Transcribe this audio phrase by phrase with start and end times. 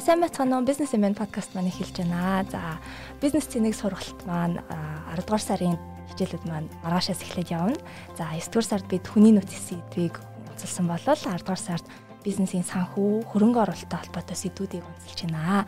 [0.04, 2.44] сайн уу бизнес эмэн подкаст маань эхэлж байна.
[2.52, 2.76] За
[3.16, 4.60] бизнес цэнийг сургалт маань
[5.16, 5.80] 10 дугаар сарын
[6.12, 7.80] хичээлүүд маань маргаашаас эхлээд явна.
[8.12, 10.20] За 9 дугаар сард бид хүний нөөцийн сэдвийг
[10.52, 11.88] онцлсан болол 10 дугаар сард
[12.24, 15.64] бизнесийн санхүү, хөрөнгө оруулалттай холбоотой сэдвүүдийг онцолж байна.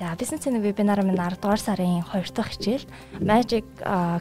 [0.00, 2.88] За, бизнесийн вебинар минь 10 дугаар сарын 2 дахь хичээл
[3.20, 3.66] Magic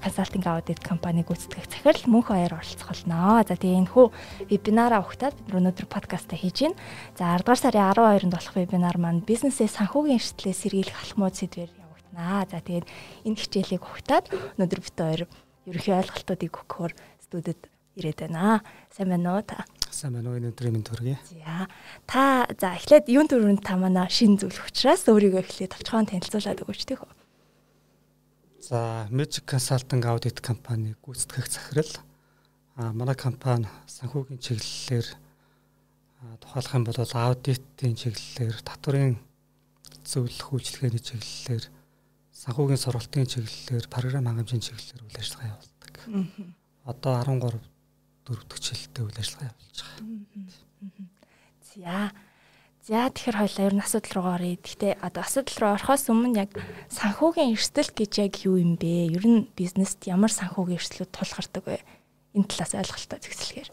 [0.03, 3.39] Consulting Audit компани гүйцэтгэх захирал мөнх баяр оролцох болно.
[3.47, 4.05] За, тэгээ энэ хүү
[4.51, 6.79] вебинараа ухтаад бид өнөөдөр подкаст хийж байна.
[7.15, 12.43] За, 10 дугаар сарын 12-нд болох вебинар маань бизнесээ санхүүгийн эрсдлээс сэргийлэх алхмууд сэдвээр явагдана.
[12.51, 12.85] За, тэгээд
[13.23, 14.25] энэ хичээлийг ухтаад
[14.59, 15.21] өнөөдөр бид хоёр
[15.69, 17.68] ерөнхий ойлголтуудыг өгөхөөр студид
[17.99, 18.63] ирээд байна.
[18.89, 19.67] Сайн байна уу та?
[19.91, 21.19] Сайн байна уу энэ өдрийн минь төргий.
[21.27, 21.67] За
[22.07, 26.83] та за эхлээд юун төрөнд та манай шин зөвлөх учраас өөрийгөө эхлээд товчхон танилцуулаад өгөөч
[26.87, 27.13] тийх үү.
[28.59, 31.93] За Magic Consulting Audit компани гүйцэтгэх захирал
[32.79, 35.07] а манай компани санхүүгийн чиглэлээр
[36.39, 39.15] тухайлах юм бол аудитын чиглэлээр татврын
[40.03, 41.63] зөвлөх үйлчилгээний чиглэлээр
[42.35, 45.93] санхүүгийн сургалтын чиглэлээр програм хангамжийн чиглэлээр үйл ажиллагаа явуулдаг.
[46.87, 47.39] Одоо 13
[48.29, 51.09] дөрөвдөг жилдээ үйл ажиллагаа явуулж байгаа.
[51.73, 52.13] За.
[52.89, 54.57] За тэгэхээр хоёлаа ер нь асуудал руу оръё.
[54.61, 56.51] Гэхдээ одоо асуудал руу орохоос өмнө яг
[56.89, 59.13] санхүүгийн эрсдэл гэж яг юу юм бэ?
[59.13, 61.81] Ер нь бизнест ямар санхүүгийн эрсдлүүд тулгардаг вэ?
[62.33, 63.69] Энэ талаас ойлголтоо зэгслэхээр.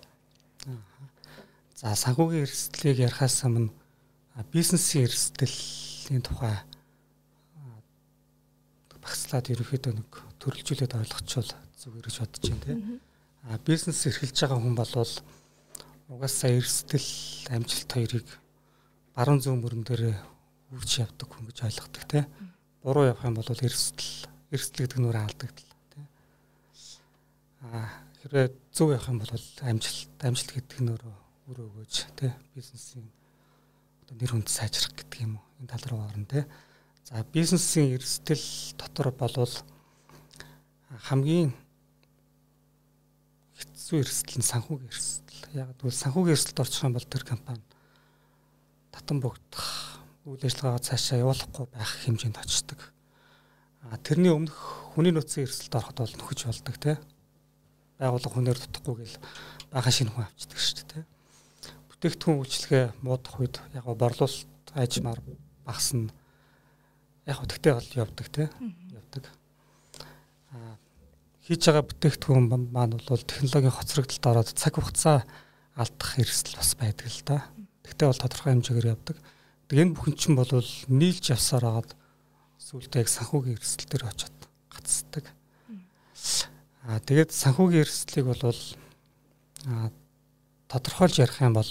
[1.76, 3.72] За санхүүгийн эрсдлийг ярихаас өмнө
[4.52, 6.60] бизнесийн эрсдэлийн тухай
[9.00, 10.10] багцлаад ерөөхдөө нэг
[10.42, 13.00] төрөлжүүлээд ойлгочвол зүгээр гэж бодож байна тийм
[13.62, 15.14] бизнес эрхэлж байгаа хүн болвол
[16.10, 17.10] угаасаа эрсдэл
[17.54, 18.26] амжилт хоёрыг
[19.14, 20.18] баруун зүүн мөрөн дээр
[20.74, 22.26] үрж явдаг хүн гэж ойлгодог тийм.
[22.82, 26.06] Буруу явах юм бол эрсдэл эрсдэл гэдэг нүрэ алдагдал тийм.
[27.70, 27.86] Аа
[28.26, 31.10] хэрвээ зөв явах юм бол амжилт амжилт гэдэг нүрэ
[31.46, 33.06] өөр өгөөж тийм бизнесийн
[34.02, 36.46] одоо нэр хүнд сайжрах гэдэг юм уу энэ тал руу орно тийм.
[37.06, 39.54] За бизнесийн эрсдэл дотор болвол
[41.06, 41.54] хамгийн
[43.56, 45.40] хэцүү эрсдэл нь санхүүгийн эрсдэл.
[45.56, 47.64] Яг тэгвэл санхүүгийн эрсдэлд орчих юм бол тэр компани
[48.96, 52.80] татан богдох үйл ажиллагаагаа цаашаа явуулахгүй байх хэмжээнд очдог.
[53.84, 54.56] А тэрний өмнөх
[54.96, 56.96] хүний нөөцийн эрсдэлд ороход бол нөхөж болдог тий.
[58.00, 59.16] Байгууллага хүнээр дутахгүй гэл
[59.70, 61.04] бага шинэ хүн авчдаг шүү дээ тий.
[61.92, 65.20] Бүтээгдэхүүн үйлчлэгээ муудах үед яг борлуулалт ажмаар
[65.68, 66.10] багасна.
[67.28, 68.48] Яг тэгтээ бол явдаг тий.
[68.96, 69.24] Явдаг.
[70.50, 70.80] А
[71.46, 75.22] хийж байгаа бүтээгдэхүүн маань бол технологийн хоцрогдолд ороод цаг хугацаа
[75.78, 77.46] алдах эрсдэл бас байдаг л да.
[77.86, 79.16] Тэгтээ бол тодорхой хэмжээгээр явдаг.
[79.70, 80.50] Тэг энэ бүхэн чинь бол
[80.90, 81.90] нийлж явсаар хагаад
[82.58, 84.38] сүултээ яг санхүүгийн эрсдэл төр очиод
[84.74, 85.24] гацдаг.
[86.90, 88.42] Аа тэгээд санхүүгийн эрсдлийг бол
[89.70, 89.94] аа
[90.66, 91.70] тодорхойлж ярих юм бол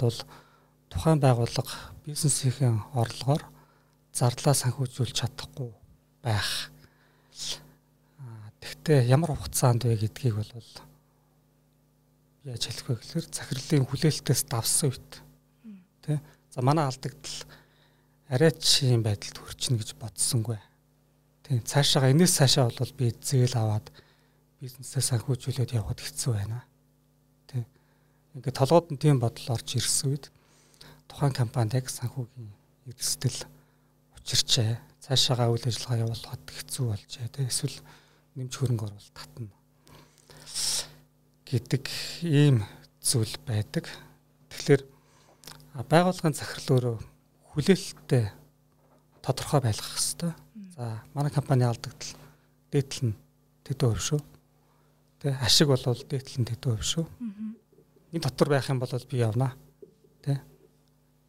[0.87, 3.43] тухайн байгууллага бизнесийн орлогоор
[4.15, 5.75] зарлаа санхүүжүүлж чадахгүй
[6.23, 6.71] байх
[8.65, 10.49] Гэхдээ ямар хугацаанд вэ гэдгийг бол
[12.49, 15.11] яаж хэлэх вэ гэхээр захирлын хүлээлтээс давсан үед
[16.01, 16.17] тий.
[16.49, 17.45] За манай алдагдал
[18.29, 20.57] арайч юм байдалд хүрчнэ гэж бодсонгүй.
[21.45, 21.61] Тий.
[21.61, 23.93] Цаашаага энэс цаашаа бол би зээл аваад
[24.57, 26.65] бизнесээ санхүүжүүлээд явхад хэцүү байна.
[27.45, 27.65] Тий.
[28.33, 30.33] Ингээд толгойд нь тийм бодол орж ирсэн үед
[31.05, 32.49] тухайн компанид яг санхүүгийн
[32.89, 33.45] эрсдэл
[34.17, 34.81] учирчээ.
[35.05, 37.29] Цаашаага үйл ажиллагаа явуулахад хэцүү болжээ.
[37.29, 37.45] Тий.
[37.45, 37.77] Эсвэл
[38.35, 39.51] нэмж хөрөнгө оруулалт татна
[41.45, 41.87] гэдэг
[42.25, 42.65] ийм
[42.99, 43.85] зүйл байдаг.
[44.49, 44.83] Тэгэхээр
[45.87, 46.97] байгууллагын захирал өөрөө
[47.53, 48.33] хүлээлттэй
[49.21, 50.33] тодорхой байлгах хэрэгтэй.
[50.75, 52.17] За манай компани алдагдал
[52.73, 53.15] дээдл нь
[53.63, 54.21] тэдэн хувь шүү.
[55.21, 57.05] Тэ ашиг болвол дээдл нь тэдэн хувь шүү.
[58.11, 59.53] Энэ дотор байх юм бол би явна.
[60.25, 60.41] Тэ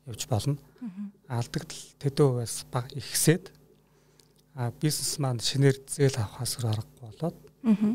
[0.09, 0.57] явж болно.
[1.29, 3.53] Алдагдал тэдэн хувиас баг ихсээд
[4.81, 7.37] бизнес маань шинээр зээл авахаас өөр аргагүй болоод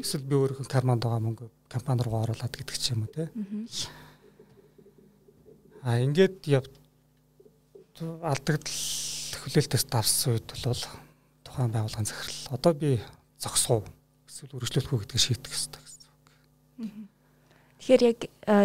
[0.06, 3.34] эсвэл би өөрийнхөө карманд байгаа мөнгө компани руу оруулаад гэдэг ч юм уу те.
[5.82, 6.70] А ингээд яв
[8.22, 8.78] алдагдал
[9.42, 10.84] хүлээлтээс давсан үед бол
[11.42, 13.02] тухайн байгууллагын захирал одоо би
[13.42, 13.82] зогсов
[14.30, 16.94] эсвэл үргэлжлүүлэхгүй гэдгийг шийдэх ёстой гэсэн үг.
[17.82, 18.20] Тэгэхээр яг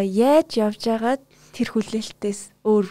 [0.05, 2.85] яаж явж байгаад тэр хүлээлтээс өөр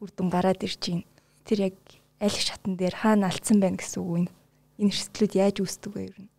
[0.00, 1.04] үр дүн гараад ирж байна.
[1.44, 1.76] Тэр яг
[2.16, 4.37] аль шатн дээр хаана алдсан байна гэсэн үг юм
[4.78, 6.30] энэ эрсдлүүд яаж үүсдэг вэ ер нь?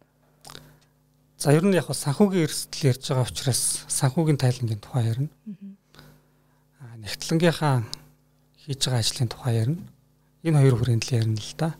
[1.40, 5.32] За ер нь яг санхүүгийн эрсдэл ярьж байгаа учраас санхүүгийн тайлангийн тухай ярина.
[6.84, 7.84] Аа нэгтлэнгийнхаа
[8.64, 9.84] хийж байгаа ажлын тухай ярина.
[10.44, 11.76] Энэ хоёр хүрээнд л ярина л да.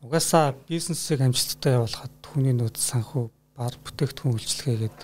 [0.00, 4.98] Угаасаа бизнесийг амжилттай явуулахад хүний нөөц санхүү бар бүтээгдэхүүн үйлчлэгээгээд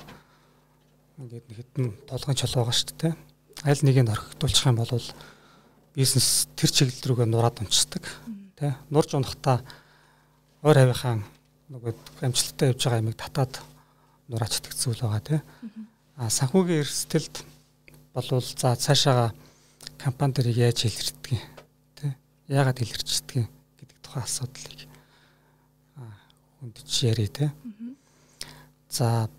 [1.19, 3.14] ингээд хэдэн толгойн чол байгаа шүү дээ.
[3.69, 4.91] аль нэгийг орхигдуулчих юм бол
[5.94, 8.05] бизнес тэр чиглэл рүүгээ нураад унцдаг.
[8.55, 9.67] Тэ нурж унахтаа
[10.63, 11.23] ойр хавийнхаа
[11.71, 11.93] нөгөө
[12.27, 13.55] амжилттай явж байгаа юмыг татаад
[14.29, 15.41] нураачдаг зүйл байгаа тий.
[16.19, 17.35] А санхүүгийн эрсдэлд
[18.15, 19.35] болвол за цаашаага
[20.03, 21.45] компани дэрийг яаж илэрдэг юм
[21.95, 22.11] тий.
[22.49, 24.81] Яагаад илэрчдэг юм гэдэг тухайн асуудлыг
[26.59, 27.51] хүндж ярий тий.
[28.91, 29.31] За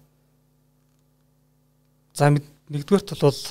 [2.14, 3.42] за нэгдүгээрт бол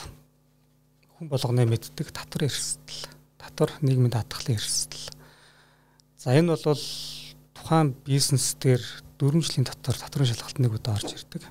[1.18, 5.10] хүн болгоны мэддэг татвар эрсдэл, татвар нийгмийн даатгалын эрсдэл.
[6.16, 6.78] За энэ бол
[7.58, 8.82] тухайн бизнес дээр
[9.18, 11.42] 4 жилийн дотор татварын шалгалт нэг удаа орж ирдэг.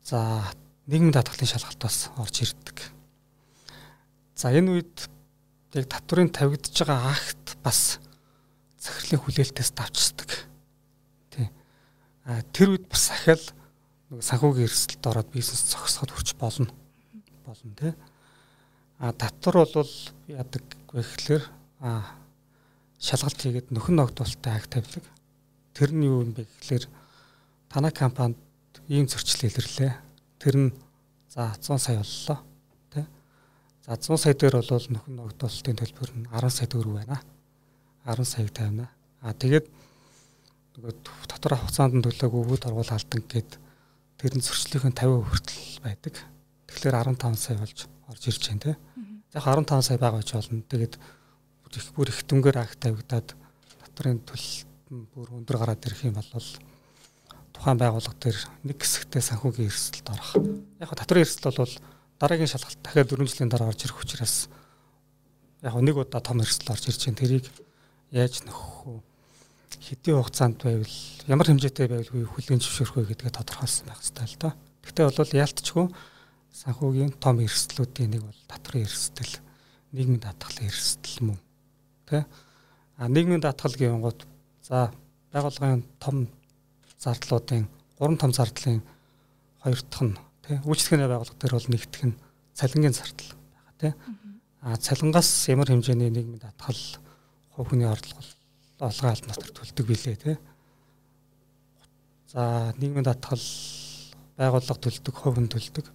[0.00, 0.48] За
[0.88, 2.80] нийгмийн даатгалын шалгалт бас орж ирдэг.
[4.34, 4.96] За энэ үед
[5.76, 8.00] яг татврын тавигдж байгаа акт бас
[8.80, 10.30] захирлын хүлээлтээс давчдаг.
[11.28, 11.52] Тий.
[12.24, 13.44] А тэр үед бас ахаал
[14.08, 16.72] нэг санхүүгийн эрсдэлд ороод бизнес зогсоход хүрч болно.
[17.44, 17.92] Болно тий.
[18.96, 19.92] А татвар бол
[20.26, 21.44] яадаг вэ гэхээр
[21.84, 22.16] а
[23.00, 25.04] шалгалт хийгээд нөхөн ногдуулалттай акт тавьдаг.
[25.72, 26.84] Тэр нь юу юм бэ гэхээр
[27.72, 28.36] танай компанид
[28.92, 29.92] ийм зөрчил илэрлээ.
[30.36, 30.70] Тэр нь
[31.32, 32.38] за 100 сая боллоо.
[32.92, 33.08] Тэ?
[33.88, 37.24] За 100 сая дээр бол нөхөн ногдуулалтын төлбөр нь 10 сая төгрөг байна.
[38.04, 38.92] 10 саяг тавина.
[39.24, 39.66] А тэгээд
[40.76, 40.92] нөгөө
[41.24, 43.50] дотор хугацаанд нь төлөөгүй үүд оргуул алдан гэд
[44.20, 46.14] тэр нь зөрчлөлийн 50% хүртэл байдаг.
[46.68, 47.78] Тэгэхээр 15 сая болж
[48.12, 48.72] орж ирж байна те.
[49.32, 50.60] За 15 сая байгаа ч болно.
[50.68, 50.94] Тэгээд
[51.76, 53.34] их бүр их дүнгээр акт тавигдаад
[53.78, 54.66] татрын төлөлт
[55.14, 56.48] бүр өндөр гараад ирэх юм бол
[57.54, 60.32] тухайн байгууллага дээр нэг хэсэгтээ санхүүгийн эрсдэлд орох.
[60.82, 61.74] Яг татрын эрсдэл бол
[62.18, 64.48] дараагийн шалгалт дахиад 4 жилийн дараа орж ирэх учраас
[65.62, 67.20] яг нэг удаа том эрсдэл орж ирж байна.
[67.20, 67.46] Тэрийг
[68.10, 69.02] яаж нөхөх вэ?
[69.78, 70.96] Хэдийн хугацаанд байвал
[71.28, 74.52] ямар хэмжээтэй байвал хүлээн зөвшөөрөх вэ гэдгээ тодорхойлсон байх хэрэгтэй л доо.
[74.82, 75.86] Гэхдээ бол яалтчгүй
[76.50, 79.38] санхүүгийн том эрсдлүүдийн нэг бол татрын эрсдэл,
[79.94, 81.38] нийгмийн даатгалын эрсдэл мөн
[82.10, 82.22] тий.
[82.98, 84.26] А нийгмийн даатгал гэвнгууд
[84.66, 84.90] за
[85.32, 86.26] байгууллагын том
[86.98, 87.68] зардлуудын
[87.98, 88.82] гурван том зардлын
[89.62, 92.20] хоёр дахь нь тий үйлчлэгээний байгууллага дээр бол нэгдэх нь
[92.58, 93.92] цалингийн зардал байгаа тий.
[94.60, 96.82] А цалингаас ямар хэмжээний нийгмийн даатгал
[97.54, 98.20] хувь хүний орлого
[98.80, 100.36] олгоо албан дотор төлдөг билээ тий.
[102.32, 103.46] За нийгмийн даатгал
[104.36, 105.86] байгууллага төлдөг, хувь хүн төлдөг.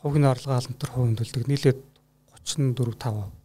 [0.00, 1.80] Хүний орлогын албан дотор хувь хүн төлдөг нийлээд
[2.44, 3.37] 34 5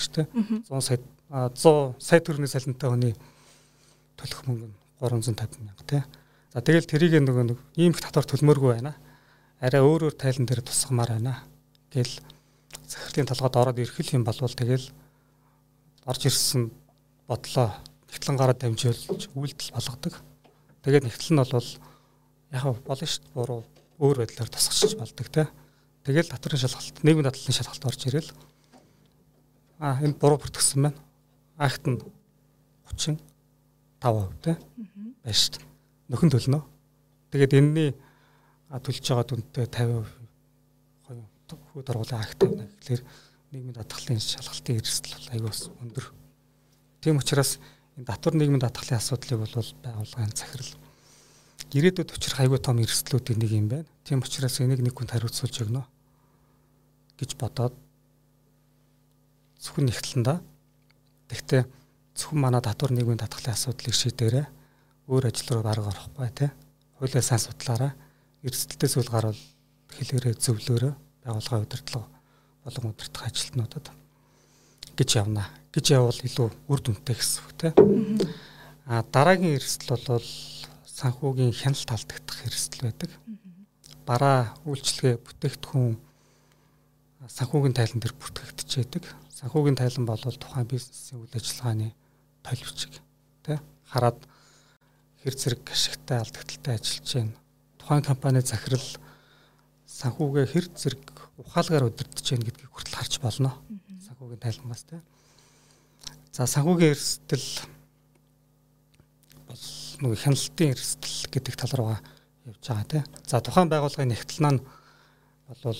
[0.00, 0.26] дээ.
[0.68, 0.98] 100 сая
[1.30, 3.14] 100 сая төгрөгийн салентай хүний
[4.16, 6.02] төлөх мөнгө нь 350 мянга тий.
[6.52, 8.96] За тэгэл тэрийг нөгөө нэг ийм их татвар төлмөөргүй байна.
[9.60, 11.44] Арай өөр өөр тайлан дээр тусгамаар байна.
[11.92, 12.12] Гэл
[12.88, 14.86] захирлын толгойд ороод ирэх юм болвол тэгэл
[16.06, 16.70] орж ирсэн
[17.28, 17.74] бодлоо
[18.08, 20.14] нэгтлэн гараад дамжуулж үйлдэл болгодог.
[20.86, 21.70] Тэгээд нэгтэл нь бол
[22.54, 23.60] яг болно шүү дээ буруу
[23.98, 25.50] өөр байдлаар тусгачж болдог те.
[26.06, 28.30] Тэгэл татварын шалгалт, нийгмийн дадлалын шалгалт орж ирэл
[29.78, 30.98] а энэ буруу бүртгэсэн байна.
[31.58, 32.00] Акт нь
[32.88, 33.20] 35%
[34.42, 35.66] те байна шүү дээ.
[36.08, 36.60] Нөхөн төлнө.
[37.32, 37.90] Тэгээд энэний
[38.70, 40.06] төлж байгаа дүнтэй 50%
[41.72, 42.66] хүүд оргуулын акт байна.
[42.80, 43.02] Тэгэхээр
[43.52, 46.06] нийгмийн даатгалын шалгалтын эрсдэл бол аюус өндөр.
[47.00, 47.58] Тийм учраас
[47.96, 50.72] энэ татвар нийгмийн даатгалын асуудлыг бол байгууллагын захирал
[51.72, 53.88] ирээдүйд учрах аюу том эрсдлүүдийн нэг юм байна.
[54.04, 55.82] Тийм учраас энийг нэг хүнд хариуцуулж өгнө
[57.18, 57.74] гэж бодоод
[59.62, 60.38] зөвхөн нэгтлэндаа.
[61.30, 61.62] Тэгтээ
[62.16, 64.46] зөвхөн манай татвар нийгмийн татгалын асуудлыг шийдээрээ
[65.08, 66.50] өөр ажил руу бараг орохгүй тий.
[66.98, 67.92] Хуулиа сайн судлаараа
[68.42, 69.42] эрсдэлтэй зүйл гарвал
[69.94, 70.92] хэлээрээ зөвлөөрөө
[71.24, 72.08] байгууллагын удирдлага
[72.64, 73.86] болон удирдах ажилтнуудад
[74.96, 75.46] гэж явна.
[75.76, 77.72] гэж явбал илүү үр дүнтэй гэсэн үг тий.
[78.88, 80.24] А дараагийн эрсдэл бол
[80.88, 83.10] санхүүгийн хяналт алдагдах эрсдэл байдаг.
[84.08, 86.00] Бараа үйлчлэгээ бүтээгдэхүүн
[87.28, 89.04] санхүүгийн тайлан дээр бүртгэгдчихэд
[89.36, 91.92] санхүүгийн тайлан бол тухайн бизнесийн үйл ажиллагааны
[92.40, 92.92] бичиг
[93.44, 93.58] тий
[93.92, 94.18] хараад
[95.20, 97.36] хэр зэрэг ашигтай алдагдaltaй ажиллаж байна.
[97.76, 98.88] Тухайн компани захирал
[99.84, 101.04] санхүүгээ хэр зэрэг
[101.36, 103.50] ухаалгаар удирдах байна гэдгийг хүртэл харж болно.
[104.06, 105.00] Санхүүгийн тайлбармаас тий.
[106.32, 107.48] За санхүүгийн эрсдэл
[109.50, 109.64] бол
[110.00, 112.00] нөгөө хяналтын эрсдэл гэдэг тал руугаа
[112.48, 113.02] явж байгаа тий.
[113.26, 114.64] За тухайн байгууллагын нэгтлэн нь
[115.48, 115.76] бол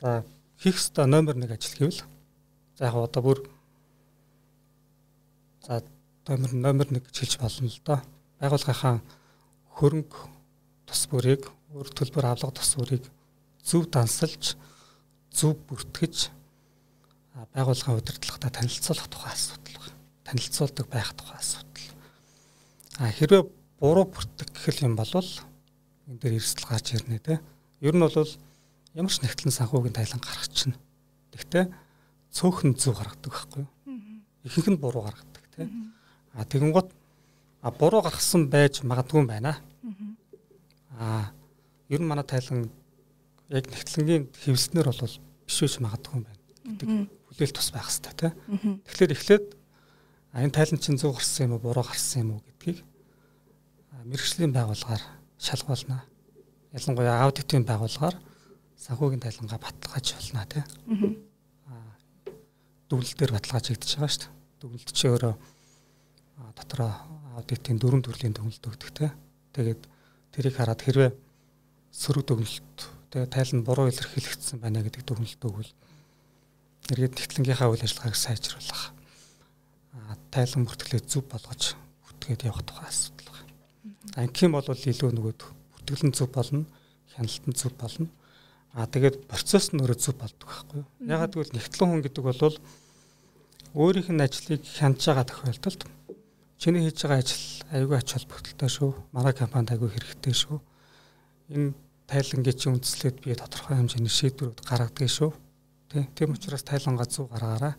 [0.00, 0.24] за
[0.66, 2.02] хийх ёстой номер 1 ажил гэвэл
[2.74, 3.38] за яг одоо бүр
[5.62, 5.78] за
[6.26, 8.02] номер номер 1 гэж хэлж болно л доо.
[8.42, 8.98] Байгууллагынхаа
[9.78, 10.18] хөрөнгө
[10.90, 13.06] тус бүрийг өөр төлбөр авлага тус бүрийг
[13.62, 14.58] зөв дансалж
[15.30, 16.34] зөв бүртгэж
[17.54, 19.94] байгууллагын удирдлагатай танилцуулах тухай асуудал байна.
[20.26, 21.94] Танилцуулдаг байх тухай асуудал.
[22.98, 23.42] А хэрвээ
[23.78, 27.38] буруу бүртгэх гэх юм бол энэ дээр эрсдэл гарч ирнэ те.
[27.78, 28.18] Ер нь бол
[28.96, 30.72] ямар ч нэгтлэн санхүүгийн тайлан гаргах чинь.
[31.36, 31.68] Тэгтээ
[32.32, 33.70] цөөхөн зөв гаргадаг байхгүй юу?
[34.48, 35.68] Ихэнх нь буруу гаргадаг тий.
[36.32, 36.88] А тэгэн гот
[37.60, 39.60] а буруу гаргасан байж магадгүй юм байна.
[40.96, 41.28] А
[41.92, 42.72] ер нь манай тайлан
[43.52, 46.88] яг нэгтлэнгийн хэвлснэр бол биш үж магадгүй юм байна гэдэг
[47.36, 48.32] хүлээл тус байх хэрэгтэй тий.
[48.88, 49.46] Тэгэхээр эхлээд
[50.32, 52.80] энэ тайлан чинь зөв гарсан юм уу буруу гарсан юм уу гэдгийг
[54.08, 55.04] мэрэгжлийн байгууллагаар
[55.36, 56.08] шалгуулна.
[56.72, 58.16] Ялангуяа аудитын байгууллагаар
[58.76, 60.64] санхүүгийн тайлангаа баталгааж болно тий.
[61.68, 61.90] Аа
[62.88, 64.32] дүгнэлт дээр баталгаажигдчихэж байгаа шүү дээ.
[64.60, 65.34] Дүгнэлт чи өөрөө
[66.56, 66.92] дотроо
[67.36, 69.10] аудитын дөрвөн төрлийн дүгнэлт өгдөг тий.
[69.56, 69.82] Тэгээд
[70.32, 71.10] тэрийг хараад хэрвээ
[71.92, 72.78] сөрөг дүгнэлт
[73.12, 75.72] тэгээд тайлан буруу илэрхийлэгдсэн байна гэдэг дүгнэлт өгвөл
[76.92, 78.96] эргээд тэгтлэнгийнхаа үйл ажиллагааг сайжруулах
[80.30, 83.52] тайлан бүртгэлээ зөв болгож бүтгээд явах тухай асуудал байна.
[84.20, 85.34] Ангийн бол илүү нөгөө
[85.72, 86.66] бүртгэл нь зөв болно,
[87.16, 88.06] хяналт нь зөв болно.
[88.76, 90.88] Аа тэгээд процесс нь өөрөө зөв болдог байхгүй юу?
[91.00, 92.56] Ягаад гэвэл нэгтлэн хүн гэдэг бол
[93.72, 95.80] өөрийнх нь ажлыг хянаж байгаа тохиолдолд
[96.60, 98.90] чиний хийж байгаа ажил аюулгүй ач холбогдолтой шүү.
[99.16, 100.60] Манай компанид аюулгүй хэрэгтэй шүү.
[101.56, 101.72] Энэ
[102.04, 105.32] тайлангийн чинь үндэслээд би тодорхой хэмжээний шийдвэрүүд гаргадаг шүү.
[105.88, 106.08] Тэ.
[106.12, 107.74] Тийм учраас тайлангаа зөв гаргаараа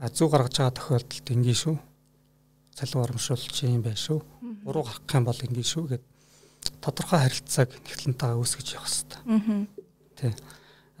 [0.00, 1.76] зүү гаргаж байгаа тохиолдолд ингийн шүү.
[2.72, 4.18] Цалин урамшуулч юм байна шүү.
[4.64, 6.04] Буруу гаргах юм бол ингийн шүү гэд
[6.84, 9.20] тодорхой харилцааг нэгтлэнтэйгээ үүсгэж явах хэрэгтэй.
[10.20, 10.32] Тий.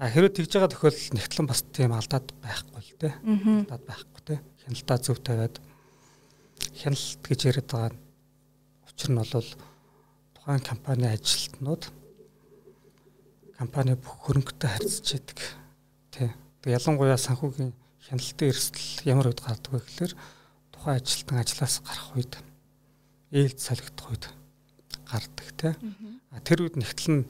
[0.00, 3.12] А хэрэв тэгж байгаа тохиолдолд нэгтлэн бас тийм алдаад байхгүй л тий.
[3.68, 4.38] Алдаад байхгүй тий.
[4.64, 5.60] Хяналтаа зөв тавиад
[6.80, 7.92] хяналт гэж яриад байгаа
[8.88, 9.50] учир нь бол
[10.34, 11.82] тухайн компани ажилтнууд
[13.58, 15.38] компани бүх хөрөнгөтэй харьцаж яадаг.
[16.10, 16.30] Тий.
[16.62, 17.72] Тэг ялангуяа санхүүгийн
[18.06, 20.12] хяналтын эрсдэл ямар үед гардаг вэ гэхээр
[20.72, 22.34] тухайн ажилтан ажлаас гарах үед
[23.34, 24.24] ээлж солигдох үед
[25.08, 25.78] гардаг.
[26.32, 27.24] А тэр үед нэгтэл нь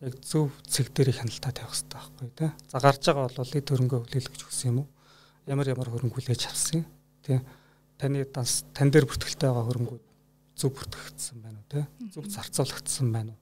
[0.00, 2.50] яг зөв цэг дээр хяналтаа тавих хэрэгтэй байхгүй тий.
[2.68, 4.88] За гарч байгаа бол эд хөрөнгө хүлээлгэж өгсөн юм уу?
[5.48, 6.84] Ямар ямар хөрөнгө хүлээж авсан
[7.24, 7.40] тий.
[7.96, 10.04] Таны данс тань дээр бүртгэлтэй байгаа хөрөнгүүд
[10.56, 11.84] зөв бүртгэгдсэн байна уу тий?
[12.12, 13.40] Зөв зарцуулагдсан байна уу?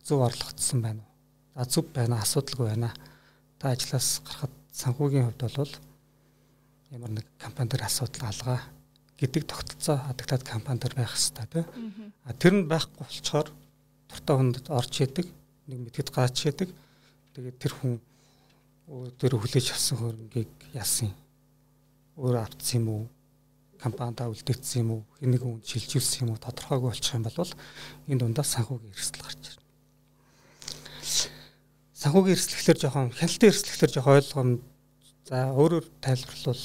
[0.00, 1.12] Зөв орлогдсон байна уу?
[1.52, 2.90] За зөв байна асуудалгүй байна.
[3.60, 5.72] Та ажлаас гарахад санхүүгийн хувьд бол
[6.96, 8.60] ямар нэг компани дээр асуудал алгаа
[9.18, 11.66] гэдэг тогтолцоо хадагтаад компани дээр байх хэрэгтэй тийм.
[12.24, 13.48] А тэр нь байхгүй болчоор
[14.08, 15.26] дуртай хүнд орж идэг,
[15.66, 16.70] нэг мэдгэд гаач идэг.
[17.34, 17.98] Тэгээд тэр хүн
[18.88, 21.12] өөр хүлээж авсан хөрөнгийг яасан
[22.16, 23.04] өөр авцсан юм уу?
[23.78, 25.02] компанида үлдээсэн юм уу?
[25.22, 26.42] Хэн нэг хүн шилжүүлсэн юм уу?
[26.42, 27.52] Тодорхойгүй болчих юм бол
[28.10, 29.62] энэ дундаас санхүүгийн эрсдэл гарч ирнэ.
[31.94, 34.50] Санхүүгийн эрсдлэхлэр жоохон хяналтын эрсдлэхлэр жоохон ойлгом
[35.28, 36.64] За өөрөөр тайлбарлавал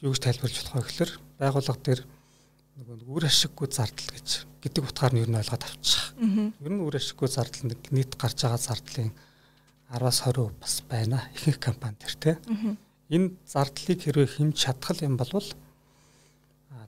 [0.00, 2.00] юу гэж тайлбарлаж болох вэ гэхээр байгууллага дээр
[2.80, 4.28] нөгөө үр ашиггүй зардал гэж
[4.64, 6.16] гэдэг утгаар нь ер нь ойлгоод авчих.
[6.16, 9.12] Ер нь үр ашиггүй зардал нэг нийт гарч байгаа зардлын
[9.92, 12.36] 10-аас 20% бас байна ихэнх компани төр тий.
[13.12, 15.28] Энэ зардлыг хэрвээ хэмж чадхал юм бол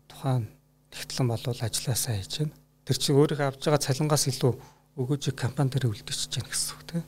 [0.08, 0.48] тухайн
[0.88, 2.56] тэгтлэн болвол ажилласаа хийж байна.
[2.88, 4.52] Тэр чинь өөрийнхөө авж байгаа цалингаас илүү
[4.96, 7.02] өгөөжийг компани дээр үлдчихэж байна гэсэн үг тий.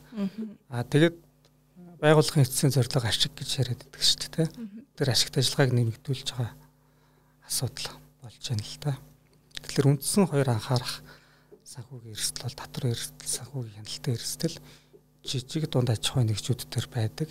[0.69, 1.17] Аа тэгээд
[2.03, 4.49] байгууллагын эцсийн зорилго ашиг гэж яриад байдаг шүү дээ.
[4.99, 6.51] Тэр ашигт ажиллагааг нэмэгдүүлж байгаа
[7.47, 8.93] асуудал болж байна л да.
[9.63, 10.99] Тэгэхээр үндсэн хоёр анхаарах
[11.63, 14.57] санхүүгийн эрсдэл бол татвар эрсдэл, санхүүгийн хяналтын эрсдэл
[15.23, 17.31] жижиг дунд аж ахуйн нэгжүүд төр байдаг.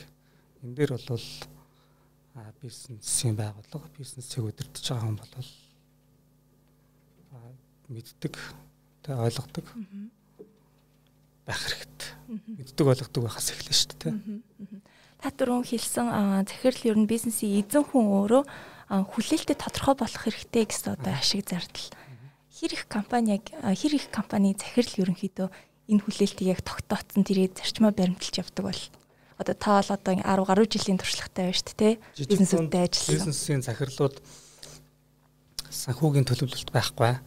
[0.64, 1.28] Энэ дээр бол
[2.64, 5.52] бизнесийн байгууллага, бизнесийг удирдах байгаа хүн бол
[7.92, 8.34] мэддэг,
[9.04, 9.68] тэ ойлгодог
[11.46, 12.12] байх хэрэгтэй.
[12.62, 14.14] Мэддэг ойлгодог байхаас эхэлнэ шүү дээ.
[15.22, 16.08] Та түрүүн хэлсэн
[16.50, 18.44] захирал ер нь бизнесийн эзэн хүн өөрөө
[18.90, 21.90] хүлээлтэд тодорхой болох хэрэгтэй гэсэн одоо ашиг зардал.
[22.52, 25.48] Хэр их компани яг хэр их компани захирал ерөнхийдөө
[25.92, 28.82] энэ хүлээлтийг яг тогтооцсон тэрийг зарчмаа баримталж явдаг бол
[29.38, 31.94] одоо та бол одоо 10 гаруй жилийн туршлагатай байна шүү дээ
[32.30, 33.16] бизнесүүдтэй ажилласан.
[33.18, 34.16] Бизнесийн захирлууд
[35.72, 37.18] санхүүгийн төлөвлөлт байхгүй.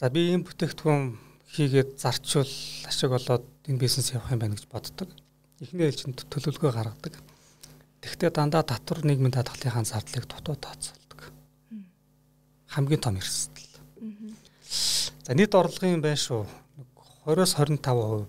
[0.00, 2.52] За би энэ бүтээгдэхүүн хийгээд зарчвал
[2.86, 5.08] ашиг болоод энэ бизнес явах юм байна гэж боддог.
[5.58, 7.14] Эхний ээлжинд төлөвлөгөө гаргадаг.
[8.00, 11.20] Тэгвэл дандаа татвар нийгмийн даатгалынхаа зардлыг дутуу тооцоолдог.
[12.70, 13.68] Хамгийн том эрсдэл.
[15.26, 16.46] За нийт орлогын байна шүү.
[17.26, 18.26] 20-оос 25%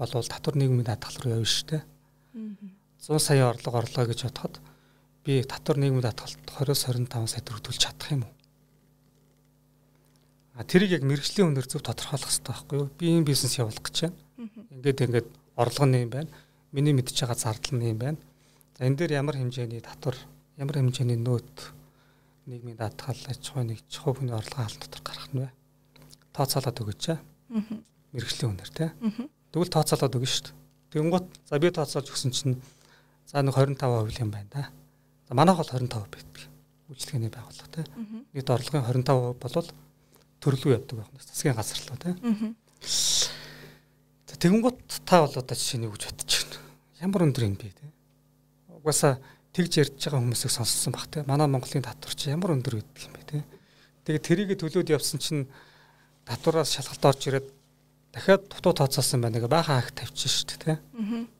[0.00, 1.82] болвол татвар нийгмийн даатгал руу явна шүү дээ.
[2.98, 4.58] 100 сая орлого орлоо гэж бодоход
[5.22, 8.34] би татвар нийгмийн даатгалд 20-оос 25 сая төгрөг чадах юм уу?
[10.52, 12.88] А тэрийг яг мэрэгжлийн үнээр зөв тодорхойлох хэрэгтэй байхгүй юу?
[13.00, 14.16] Би энэ бизнес явуулах гэж байна.
[14.68, 16.30] Ингээд ингээд орлого нь юм байна.
[16.76, 18.20] Миний мэдж байгаа зардал нь юм байна.
[18.76, 20.16] За энэ дээр ямар хэмжээний татвар,
[20.60, 21.56] ямар хэмжээний нөөт
[22.52, 25.48] нийгмийн даатгал аж ахуй нэг чухал хүний орлогын хаалт дотор гарах нь вэ?
[26.36, 27.20] Тооцоолоод өгөөч аа.
[28.12, 28.90] Мэргэжлийн үнээр тий.
[29.56, 30.56] Тэгвэл тооцоолоод өгнө шүү дээ.
[30.92, 32.60] Тэгэнгუთ за би тооцоолж өгсөн чинь
[33.24, 34.68] за нэг 25% юм байна да.
[35.28, 36.44] За манайх бол 25% байдаг.
[36.92, 37.88] Үйлчлэгээний байгууллага тийм.
[38.36, 39.68] Нийт орлогын 25% болвол
[40.42, 42.56] төрлөө явдаг байх нь засгийн газар руу тийм.
[42.82, 46.58] За тэгэнгუთ та бол одоо жишээ нь юу гэж бодож байна.
[46.98, 47.92] Ямар өндөр юм бэ тийм.
[48.82, 49.22] Угаасаа
[49.54, 51.30] тэгж ярьж байгаа хүмүүсийг сонссон баг тийм.
[51.30, 53.44] Манай Монголын татвар чи ямар өндөр байдаг юм бэ тийм.
[54.02, 55.46] Тэгээд тэрийг төлөөд явсан чинь
[56.26, 57.46] татвараас шалгалт орж ирээд
[58.10, 61.30] дахиад дутуу тооцоолсон байна гэ баахан ах тавьчих шүү дээ тийм.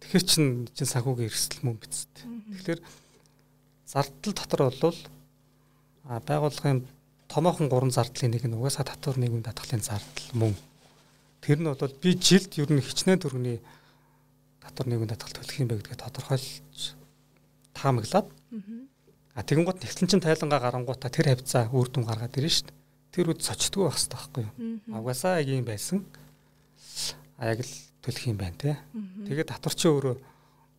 [0.00, 2.24] Тэгэхээр чин чин санхүүгийн эрсдэл мөн биз дээ.
[2.64, 2.80] Тэгэхээр
[3.84, 4.98] зардал дотор бол
[6.08, 6.84] а байгууллагын
[7.34, 10.54] томоохон гурван зардлын нэг нь угаасаа татвар нийгэм татгалын зардал мөн.
[11.42, 13.58] Тэр нь бол би жилд ер нь хичнээн төгрөгийн
[14.62, 16.94] татвар нийгэм татгал төлөх юм бэ гэдгээ тодорхойлж
[17.74, 18.30] таамаглаад
[19.34, 22.78] А тэгэн гот нэгтлэн чин тайлангаа гарангуудаа тэр хавцаа үр дүн гаргаад ирнэ шүү дээ.
[23.10, 24.54] Тэр үд цочтгүй байх хэрэгтэй байхгүй юу?
[24.94, 26.06] Угаасаа яг юм байсан.
[27.34, 28.78] А яг л төлөх юм байна те.
[29.26, 30.14] Тэгээд татвар чи өөрөө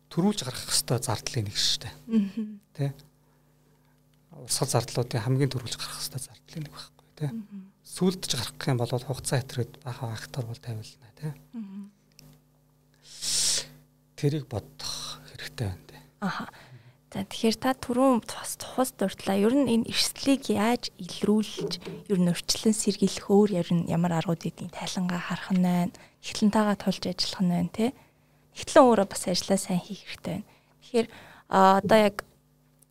[0.08, 1.94] төрүүлж гаргах хэрэгтэй зардлын нэг шүү дээ.
[2.72, 2.96] Тэ?
[4.44, 7.26] Урсгал зардлуудын хамгийн төрүүлж гаргах хэрэгтэй зардлын нэг байхгүй те.
[7.86, 11.34] Сүлдж гаргах юм бол хугацаа хэтрээд баха фактор бол тавилна те.
[14.16, 15.98] Тэрийг бодох хэрэгтэй байна те.
[16.20, 16.48] Аха.
[17.16, 19.40] За тэгэхээр та түрүүн бас тухас дурдлаа.
[19.40, 21.80] Ер нь энэ эрсдлийг яаж илрүүлж,
[22.12, 23.56] ер нь өрчлөн сэргийлэх өөр
[23.88, 25.96] ямар аргууд гэдгийг тайлангаа харах нь байна.
[26.20, 27.96] Эхлэнтэйгээ тулж ажиллах нь байна, тэ.
[28.52, 30.48] Эхлэн өөрөө бас ажиллаа сайн хийх хэрэгтэй байна.
[30.84, 31.08] Тэгэхээр
[31.48, 32.16] одоо яг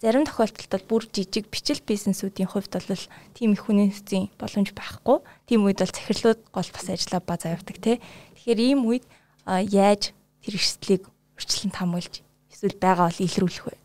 [0.06, 5.18] зарим тохиолдолд бол бүр жижиг бичил бизнесүүдийн хувьд бол тийм их хүний нөөцийн боломж байхгүй.
[5.50, 7.98] Тийм үед бол захирлууд гол бас ажиллаа ба заявдаг, тэ.
[8.38, 9.06] Тэгэхээр ийм үед
[9.50, 10.14] яаж
[10.46, 11.10] тэр эрсдлийг
[11.42, 12.22] өрчлөн тамуулж
[12.54, 13.78] эсвэл байгаа бол илрүүлэх вэ?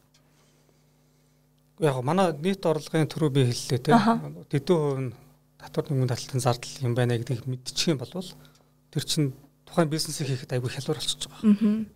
[1.80, 3.96] яг манай нийт орлогын төрөө би хэллээ те.
[4.52, 5.12] Тэдэн хувь нь
[5.56, 8.12] татвар нэмийн таталтын зардал юм байна гэдгийг мэдчих юм бол
[8.92, 9.32] тэр чинь
[9.64, 11.88] тухайн бизнесийг хийхэд айгүй хялбар болчихж байгаа.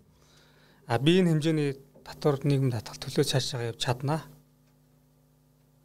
[0.89, 4.23] А би энэ хэмжээний татвар нийгэм татгалт төлөө цаашаа явж чаднаа.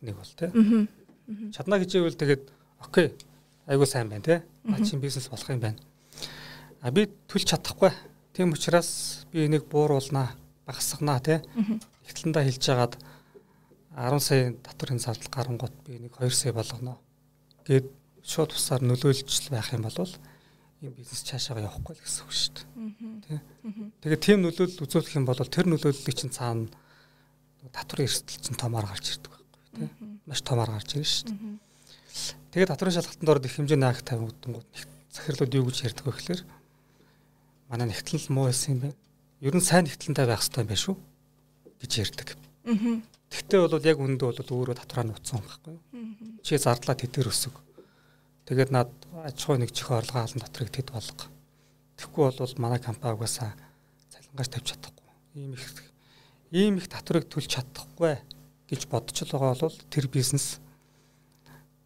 [0.01, 0.51] Нэг бол те.
[1.55, 2.43] Чадна гэж ивэл тэгээд
[2.83, 3.15] окей
[3.65, 4.43] айгүй сайн байна те.
[4.67, 5.79] А чинь бизнес болох юм байна.
[6.81, 7.91] А би төлж чадахгүй.
[8.33, 10.35] Тийм учраас би энийг бууруулнаа,
[10.67, 11.41] багасгахнаа те.
[12.07, 12.95] Ихтлэндээ хэлж хагаад
[13.95, 16.99] 10 сая татварын зардал гарангуут би нэг 2 сая болгоно
[17.67, 17.89] гэд
[18.23, 20.09] шууд тусаар нөлөөлж байх юм бол
[20.79, 22.53] ийм бизнес цаашаа явахгүй л гэсэн үг шүү
[23.27, 23.41] дээ.
[23.99, 26.71] Тэгээд тийм нөлөөлөл үзүүлэх юм бол тэр нөлөөллийг чинь цаана
[27.75, 29.89] татварын эрсдэл чинь томоор гарч ирдэг байхгүй тий.
[30.23, 31.59] Маш томоор гарч ирнэ шүү дээ.
[32.55, 34.67] Тэгээд татварын шалгалтанд ороод их хэмжээний акт тавигдангууд
[35.11, 36.41] захирлууд юу гэж ярьдаг вэ гэхээр
[37.67, 38.97] манай нэгтлэн муу байсан юм байна.
[39.43, 40.95] Ер нь сайн нэгтлэнтэй байх хэрэгтэй байна шүү
[41.83, 42.29] гэж ярьдаг.
[43.29, 45.81] Тэгтээ бол яг үндэ бол өөрөө татвараа нууцсан байхгүй юу?
[46.41, 47.53] Чи зардлаа тэтэр өсөг.
[48.49, 51.29] Тэгээд над аж ахуй нэг чих орлогын хаалт дотрыг тэд болго.
[52.01, 53.53] Тэгэхгүй бол манай компани угаасаа
[54.09, 55.13] цалингаас тавьж чадахгүй.
[55.37, 55.69] Ийм их
[56.49, 58.17] ийм их татварыг төлж чадахгүй
[58.65, 60.57] гэж бодож л байгаа бол тэр бизнес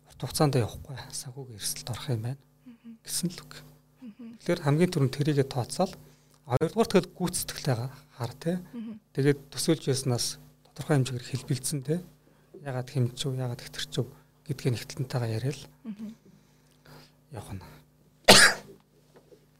[0.07, 2.39] урт хугацаанд явахгүй санхүүгийн эрсдэлд орох юм байна
[3.03, 3.53] гэсэн л үг.
[4.39, 5.91] Тэгэхээр хамгийн түрүүнд тэрийгэ тооцоол
[6.47, 7.75] хоёрдугаар тэгэл гүйцэтгэлээ
[8.15, 8.55] хар тий.
[9.11, 10.39] Тэгээд төсөөлж яснаас
[10.71, 11.99] тодорхой хэмжээгээр хэлбэлцэн те
[12.63, 14.05] ягаад хэмжүү ягаад хэтэрчүү
[14.47, 15.59] гэдгийг нэгтлэнтэйгээ яриад
[17.33, 17.63] явах нь.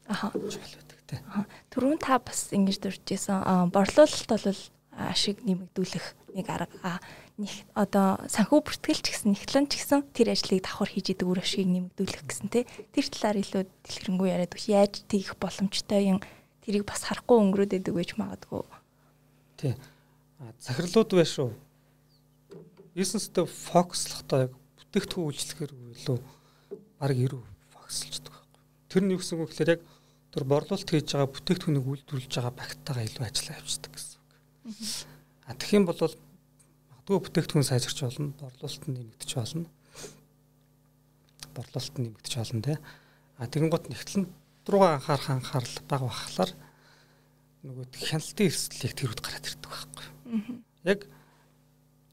[0.07, 0.31] Аха.
[1.73, 4.57] Түрүүн та бас ингэж дуржсэн борлуулалт бол
[4.93, 7.01] ашиг нэмэгдүүлэх нэг арга
[7.38, 11.65] нэг одоо санхүү бүртгэлч гэсэн нэгтлэн ч гэсэн тэр ажлыг давхар хийж идэг үр ашиг
[11.65, 16.19] нэмэгдүүлэх гэсэн те тэр талаар илүү дэлгэрэнгүй яриад үгүй яаж тийх боломжтой юм
[16.62, 18.62] тэрийг бас харахгүй өнгөрөөд идэг гэж магадгүй.
[19.57, 19.73] Тий
[20.59, 21.49] захирлууд байна шүү.
[22.93, 26.17] Бизнестэй фокуслохдоо яг бүтээгдэхүүн үйлчлэхээр илүү
[27.01, 27.52] баг 90
[27.84, 28.63] фокуслждаг байхгүй.
[28.88, 29.82] Тэр нь юу гэсэн үг гэхээр яг
[30.32, 34.32] тэр борлуулалт хийж байгаа бүтээгдэхүүнийг үйлдвэрлэж байгаа багтаагаа илүү ажиллаа явуулдаг гэсэн үг.
[35.43, 39.67] А тэгэх юм бол магадгүй бүтээгдэхүүн сайжирч болно, борлуулалт нь нэмэгдэж болно.
[41.54, 42.76] Борлуулалт нь нэмэгдэж болно те.
[43.38, 44.26] А тэгэн гот нэгтлэн
[44.72, 46.52] руугаа анхаарах анхаарал бага бахлаар
[47.67, 50.06] нөгөө хяналтын эрсдлийг тэр үд гараад ирдэг байхгүй.
[50.88, 51.00] Яг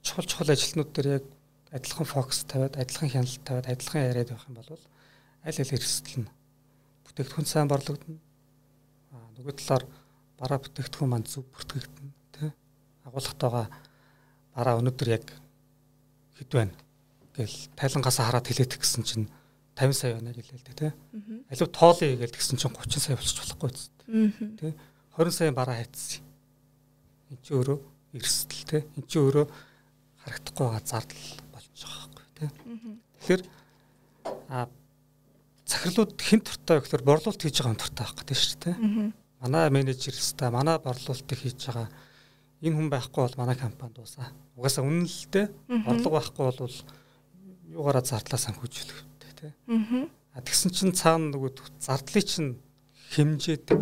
[0.02, 1.24] чухал чухал ажилтнууд дээр яг
[1.70, 4.70] адилхан фокус тавиад, адилхан хяналт тавиад, адилхан яриад байх юм бол
[5.44, 6.30] аль аль эрсдэл нь
[7.06, 8.18] бүтээгдэхүүн сайн борлогдно.
[9.12, 9.84] Аа нөгөө талаар
[10.38, 12.52] бараа бүтээгдэхүүн манд зөв бүртгэгдэнэ, тэ?
[13.08, 13.66] Агуулгатайгаа
[14.54, 15.26] бараа өнөөдөр яг
[16.36, 16.74] хэд байна
[17.36, 19.26] гэл тайлангаас хараад хэлээд гисэн чинь
[19.76, 20.88] 50 сая байна гэлээ л дээ, тэ?
[21.48, 23.88] Алив тоолын хийгээл гисэн чинь 30 сая болчих болохгүй зү.
[24.60, 24.74] Тэ?
[25.16, 26.20] 20 сая бараа хайцсан.
[27.32, 27.78] Энд чи өөрөө
[28.16, 29.46] эрсдэл те эн чинь өөрөө
[30.24, 32.46] харагдахгүй байгаа зардал болж байгаа байхгүй те.
[33.20, 33.42] Тэгэхээр
[34.50, 34.68] а
[35.70, 38.76] захирлууд хэн туртай гэхээр борлуулалт хийж байгаа хүн туртай байх гэдэг шүү дээ.
[39.40, 41.88] манай менежер ста манай борлуулалтыг хийж байгаа
[42.60, 44.34] энэ хүн байхгүй бол манай компани дуусаа.
[44.58, 45.46] Угаасаа үнэнлэлтэй
[45.86, 46.76] орлого байхгүй бол
[47.70, 49.00] юугаараа зардлаа санхүүжүүлэх
[49.40, 49.52] тий.
[50.34, 52.60] Аа тэгсэн чинь цаана нөгөө зардлыг чинь
[53.16, 53.80] хэмжээдэг.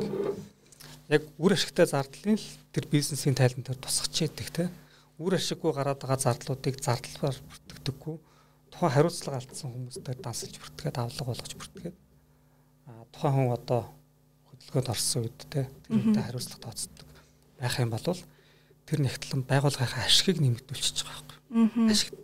[1.08, 4.68] Яг үр ашигтай зардлын л тэр бизнесийн тайлан дээр тусгach яадаг тий.
[5.18, 8.16] Үр ашиггүй гараад байгаа зардлуудыг зардлаар бүртгэдэггүй.
[8.72, 11.96] Тухайн хариуцлага алдсан хүмүүстээр дансалж бүртгээд авлага болгож бүртгээд
[13.12, 13.82] тухайн хүн одоо
[14.50, 17.08] хөдөлгөөнд орсон үед те тэр үүнтэй хариуцлага тооцдог
[17.58, 18.04] байх юм бол
[18.88, 21.92] тэр нэгтлэн байгууллагынхаа ашигыг нэмэгдүүлчихэж байгаа байхгүй.
[21.92, 22.14] Ашиг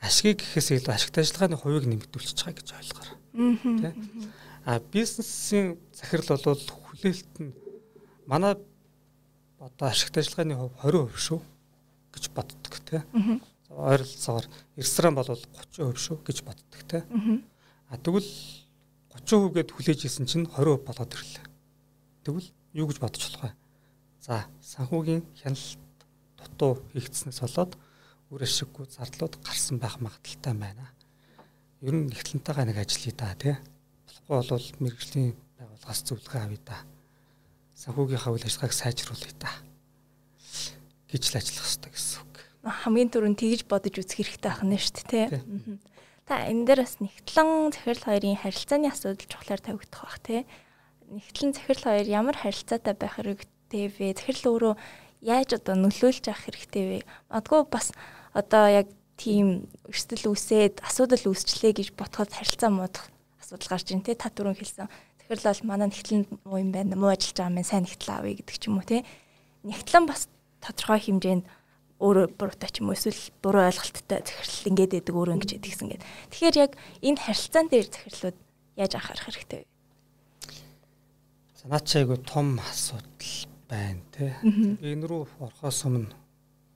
[0.00, 3.16] ашгийг гэхээс илүү ашигт ажиллагааны хувийг нэмэгдүүлчихэж байгаа гэж ойлгоорой.
[3.82, 3.90] Тэ?
[4.66, 7.54] А бизнесийн захирал бол хүлээлт нь
[8.26, 8.54] манай
[9.58, 11.40] одоо ашигт ажиллагааны хувь 20% шүү
[12.14, 13.02] гэж боддог тий.
[13.76, 14.48] Ойролцоогоор
[14.80, 17.04] ресторан бол 30% шүү гэж боддог тий.
[17.92, 18.24] А тэгвэл
[19.12, 21.44] 30% гээд хүлээж исэн чинь 20% болоод ирлээ.
[22.24, 23.52] Тэгвэл юу гэж бодож болох вэ?
[24.24, 25.78] За, санхүүгийн хяналт
[26.40, 27.76] дутуу хийгдснээс болоод
[28.32, 30.90] үр ашиггүй зардлууд гарсан байх магадaltaй байна.
[31.80, 33.54] Ер нь нэгтлэнтэйгээ нэг ажиллая да тий.
[34.26, 36.78] Болохгүй бол мэрэгжлийн байгууллагаас зөвлөгөө авъя да.
[37.76, 39.52] Санхүүгийнхаа үйл ажиллагааг сайжруулъя да.
[41.06, 42.35] гэж л ажиллах хэрэгтэй гэсэн үг.
[42.66, 45.78] Хамгийн түрүүнд тэгж бодож үзэх хэрэгтэй ахна шүү дээ тий.
[46.26, 50.42] Та энэ дээр бас нэгтлэн захирал хоёрын харилцааны асуудал чухлаар тавигдах бах тий.
[51.06, 54.18] Нэгтлэн захирал хоёр ямар харилцаатай байх хэрэгтэй вэ?
[54.18, 54.74] Захирал өөрөө
[55.22, 56.98] яаж одоо нөлөөлж авах хэрэгтэй вэ?
[57.30, 57.94] Магадгүй бас
[58.34, 63.06] одоо яг тийм өрсөлдөл үүсээд асуудал үүсчлээ гэж ботход харилцаа муудах
[63.38, 64.18] асуудал гарч ийн тий.
[64.18, 64.90] Та түрүүн хэлсэн
[65.22, 66.98] захирал бол манай нэгтлэн муу юм байна.
[66.98, 69.06] Муу ажиллаж байгаа юм сайн нэгтлээ авъя гэдэг ч юм уу тий.
[69.62, 70.26] Нэгтлэн бас
[70.58, 71.46] тодорхой хэмжээнд
[71.96, 76.04] өөрөө буруутай ч юм уу эсвэл буруу ойлголттой захирал ингээд байдаг өөрөө ингэж гэдгийгсэн гээд.
[76.28, 78.38] Тэгэхээр яг энэ харилцаан дээр захирлууд
[78.76, 79.68] яаж анхаарах хэрэгтэй вэ?
[81.56, 83.32] За наад чи айгу том асуудал
[83.64, 84.36] байна те.
[84.44, 86.12] Энэ рүү орохоос өмнө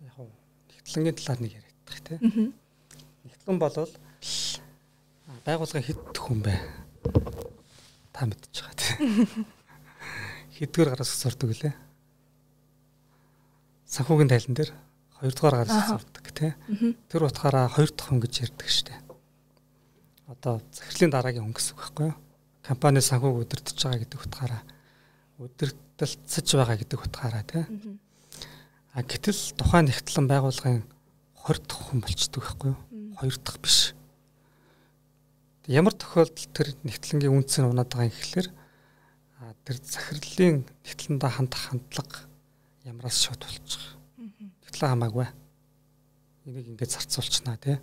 [0.09, 0.33] яг нь
[0.73, 2.15] нэгтлэнгийн талаар нэг яриадах те.
[3.29, 3.93] Нэгтлэн болвол
[5.45, 6.55] байгуулгын хэд хүн бэ?
[8.17, 8.89] Та мэдчихэж байгаа те.
[10.57, 11.75] Хэдгээр гараас сурдаг лээ?
[13.85, 14.73] Санхүүгийн тайлан дээр
[15.21, 16.53] хоёрдугаар гарч сурдаг тий.
[17.13, 18.97] Тэр утгаараа хоёр дахь хүн гэж ярьдаг штэ.
[20.33, 22.17] Одоо захирлын дараагийн хүн гэсэн үг байхгүй юу?
[22.65, 24.63] Компани санхүүг удирдах байгаа гэдэг утгаараа
[25.37, 27.65] удирдалцаж байгаа гэдэг утгаараа тий.
[28.97, 30.85] А гэтэл тухайн нэгтлэн байгууллагын
[31.45, 32.81] 20 дахь хүн болчдөг байхгүй юу?
[33.21, 33.79] Хоёр дахь биш.
[35.69, 38.49] Ямар тохиолдолд тэр нэгтлэнгийн үнц нь унаад байгаа юм гэхэлэр
[39.65, 42.19] тэр захирлын нэгтлэндээ хандах хандлага
[42.89, 43.80] ямраас шууд болчих
[44.21, 45.27] нэгтлэн хамаагүй.
[46.45, 47.81] Энийг ингээд зарцуулчихна тий.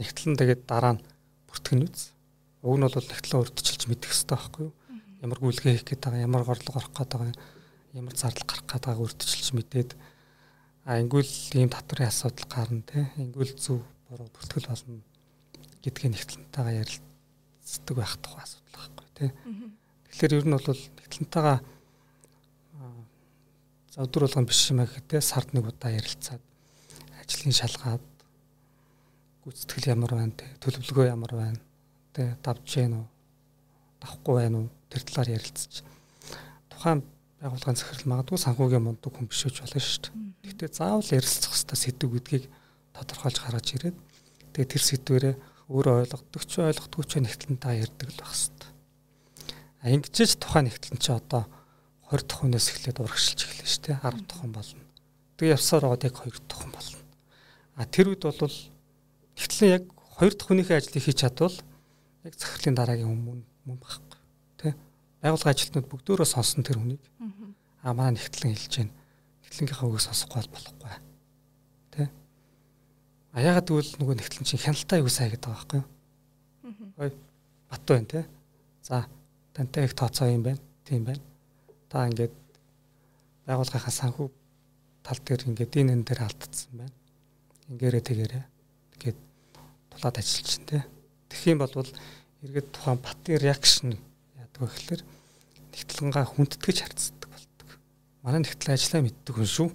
[0.00, 1.04] Нэгтлэн тэгээд дараа нь
[1.48, 2.16] бүртгэн үз.
[2.64, 4.74] Уг нь бол нэгтлэн урдчилж мэдэх хэрэгтэй байхгүй юу?
[5.20, 7.36] Ямар гүйлгээ хийх гээд байгаа, ямар горлог орох гээд байгаа,
[7.92, 9.90] ямар зардал гарах гээд байгааг урдчилж мэдээд
[10.86, 13.04] а ингүүл ийм татварын асуудал гарна тий.
[13.20, 15.02] Ингүүл зөв буруу бүртгэл болно
[15.84, 19.30] гэдгийг нэгтлэнтэйгээ ярилцдаг байх тухай асуудал байхгүй тий.
[20.08, 21.58] Тэгэхээр ер нь бол нэгтлэнтэйгээ
[23.96, 26.44] За өдөр болгон биш юм аа гэхтээ сард нэг удаа ярилцаад
[27.16, 28.04] ажлын шалгаад
[29.40, 31.60] гүйцэтгэл ямар байна те төлөвлөгөө ямар байна
[32.12, 33.06] те давж гэн үү
[34.04, 35.80] давхгүй байна уу тэр талаар ярилцаж
[36.68, 37.00] тухайн
[37.40, 40.12] байгууллагын захирал магадгүй санхүүгийн мундаг хүн биш үуч болно шүү дээ.
[40.44, 42.44] Гэхдээ заавал ярилцах хэвээр сэдв гэдгийг
[42.92, 43.96] тодорхойлж гаргаж ирээд
[44.52, 45.34] тэгээ тэр сэдвэрээ
[45.72, 48.60] өөрөө ойлгодог ч ойлгодгүй ч нэгтлэнтэй ярьдаг л байх хэвээр.
[49.80, 51.48] А ингэж тухайн нэгтлэн чи одоо
[52.06, 54.82] 20 дахь хүнээс эхлээд урагшилж эхэлнэ шүү дээ 10 дахь хүн болно.
[55.42, 56.98] Тэгээ явсаар аваад яг 2 дахь хүн болно.
[57.74, 58.58] А тэр үед бол
[59.34, 59.84] тэгтлээ яг
[60.22, 61.56] 2 дахь хүнийхээ ажлыг хийж чадвал
[62.22, 64.18] яг захирлын дараагийн хүн мөн байхгүй.
[64.54, 64.78] Тэ?
[65.18, 67.02] Байгууллага ажилтнууд бүгдөө сонсон тэр хүнийг.
[67.82, 68.94] А манай нэгтлэн хэлж байна.
[69.42, 70.94] Нэгтлэнгийнхаа үгийг сонсохгүй болохгүй.
[71.90, 72.06] Тэ?
[73.34, 75.86] А ягаад гэвэл нөгөө нэгтлэн чинь хяналтаа юу сайн гэдэг байгаа байхгүй юу?
[77.02, 77.10] Ой
[77.66, 78.20] бат байна те.
[78.82, 79.06] За
[79.54, 80.62] тантай их тооцоо юм байна.
[80.86, 81.20] Тийм байна
[81.90, 82.34] та ингээд
[83.46, 84.28] байгууллагынхаа санхүү
[85.06, 86.96] тал дээр ингээд энэ энэ дээр алдсан байна.
[87.70, 88.42] Ингээрэ тэгээрэ.
[88.98, 89.18] Тэгээд
[89.94, 90.82] тулаад ажиллаж чинь те.
[91.30, 91.70] Тэгэх юм бол
[92.42, 93.94] эргээд тухайн батын реакшн
[94.34, 95.02] яадаг вэ гэхээр
[95.70, 97.68] нэгтлэнгаа хүндэтгэж харцдаг болдог.
[98.26, 99.68] Манай нэгтлэн ажиллаа мэддэг хүн шүү.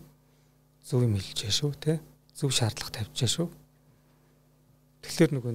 [0.84, 2.04] Зөв юм хэлжээ шүү те.
[2.36, 3.47] Зөв шаардлага тавьжээ шүү.
[5.08, 5.54] Тэгэхээр нөгөө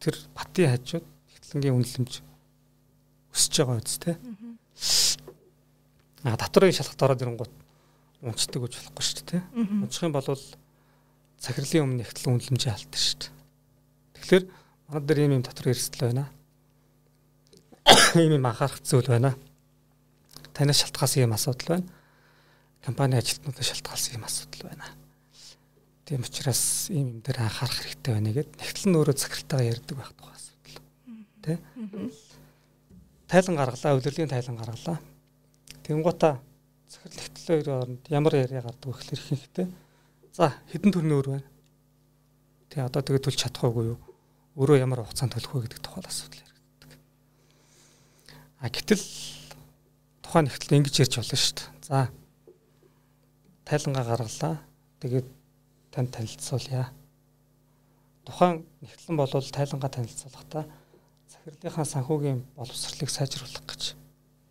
[0.00, 2.31] тэр батын хажууд нэгтлэнгийн үнэлэмж
[3.32, 4.16] өсөж байгаа үст те.
[6.22, 7.54] А татварын шалгалт ороод ирэнгүүт
[8.22, 9.42] унцдаг гэж болохгүй шүү дээ.
[9.82, 10.28] Унцах юм бол
[11.42, 13.32] захирлын өмнө ихтэл үнэлэмжээ алдсан шүү дээ.
[14.22, 14.44] Тэгэхээр
[14.86, 16.30] манай дээр ийм юм татвар эрсдэл байна.
[18.22, 19.34] Ийм юм анхаарах зүйл байна.
[20.54, 21.88] танаас шалтгаалсан юм асуудал байна.
[22.84, 24.86] Компани ажилтнуудаас шалтгаалсан юм асуудал байна.
[26.04, 30.36] Тийм учраас ийм юм дээр анхаарах хэрэгтэй байна гэд нэгтлэн өөрөө захиралтайгаа ярьдаг байх тухай
[30.36, 30.78] асуудал.
[31.42, 31.58] Тэ?
[33.32, 35.00] Тайлан гаргалаа, өвлөрлийн тайлан гаргалаа.
[35.88, 36.36] Тэнгуута
[36.84, 39.66] захирал нэгтлэн хоёрын ямар яриа гардаг вэ гэхээр ихэнхдээ
[40.36, 41.48] за хэдэн төрний өр байна.
[42.68, 43.98] Тэ одоо тэгээ төлж чадах уугүй юу?
[44.60, 46.92] Өөрөө ямар хугацаанд төлөх вэ гэдэг тухай асуудал яригддаг.
[48.60, 49.04] А гэтэл
[50.20, 51.68] тухайн нэгтэл ингэж ярьж болно шүү дээ.
[51.88, 52.12] За
[53.64, 54.60] тайлангаа гаргалаа.
[55.00, 55.26] Тэгээд
[55.88, 56.92] танд танилцуулъя.
[58.28, 60.68] Тухайн нэгтлэн болвол тайлангаа танилцуулахдаа
[61.42, 63.98] захирлынхаа санхүүгийн боловсролыг сайжруулах гэж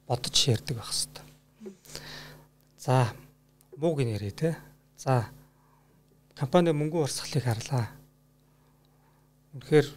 [0.08, 1.24] бодож ярьдаг байх хэвээр.
[2.78, 3.16] За
[3.80, 4.58] мууг яриа те.
[4.98, 5.32] За
[6.36, 7.88] компани мөнгө урсгалыг харлаа.
[9.56, 9.88] Үнэхээр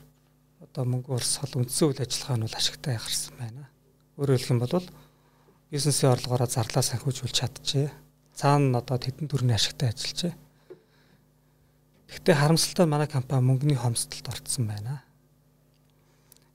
[0.63, 3.67] одоо мөнгө урсгал үндсэн үйл ажиллагаа нь бол ашигтай гарсан байна.
[4.15, 4.87] Өөрөөр хэлэх юм бол
[5.75, 7.91] бизнесийн орлогоороо зарлаа санхүүжүүлж чадчихэ.
[8.39, 10.35] Цаана одоо тэдэн төрний ашигтай ажиллажээ.
[12.11, 15.04] Гэхдээ харамсалтай манай компани мөнгөний хомсдолд орцсон байна.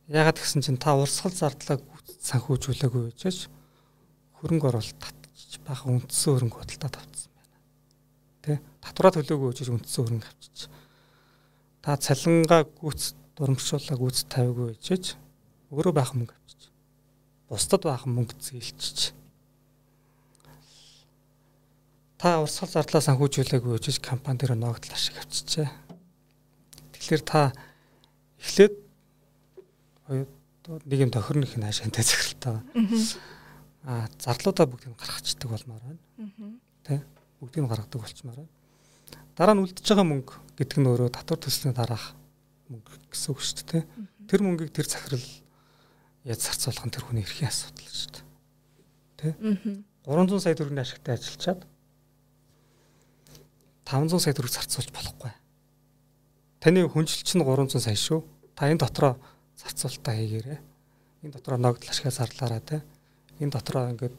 [0.09, 1.77] Яагаад гэсэн чинь та урсгал зардлаа
[2.25, 3.45] санхүүжүүлээгүй гэж
[4.41, 7.55] хөрөнгө оруулалт татчих бага үндсэн хөрөнгө худалдаа тавцсан байна.
[8.41, 8.53] Тэ?
[8.81, 10.57] Татвараа төлөөгүй гэж үндсэн хөрөнгө авчиж.
[11.85, 15.13] Та цалингаа гүйц дурамжуулаа гүйц тавиагүй гэж
[15.69, 16.73] өөрөө байх мөнгө авчиж.
[17.45, 19.13] Бусдад байх мөнгө зээлчиж
[22.19, 25.71] та урсгал зардлаа санхүүжүүлээгүй гэж компани дээр ногдол ашиг авчижээ.
[26.91, 27.55] Тэгэхээр та
[28.43, 28.75] эхлээд
[30.09, 32.61] нэг юм тохирно их наашаантай захиралтай.
[33.83, 36.59] Аа зарлуудаа бүгдийг гаргацдаг болмоор байна.
[36.83, 37.03] Тэ
[37.39, 38.53] бүгдийг гаргадаг болчмоор байна.
[39.37, 42.11] Дараа нь үлдчихэж байгаа мөнгө гэдэг нь өөрөө татвар төслийн дараах
[42.67, 43.83] мөнгө гэсэн үг шүү дээ.
[44.27, 45.23] Тэр мөнгийг тэр захирал
[46.27, 48.25] яаж зарцуулах нь тэр хүний эрхийн асуудал шүү дээ.
[49.15, 49.85] Тэ?
[50.03, 51.61] 300 сая төгрөгийн ашигтай ажиллачаад
[53.87, 55.31] 500 сая төгрөг зарцуулж болохгүй.
[56.59, 58.21] Таны хүнжилт чинь 300 сая шүү.
[58.59, 59.15] Та энэ дотроо
[59.59, 60.59] зарцуулалтаа хийгээрэй.
[61.23, 62.77] Энэ дотроо ногдол ашгаа зарлаарай те.
[63.43, 64.15] Энэ дотроо ингээд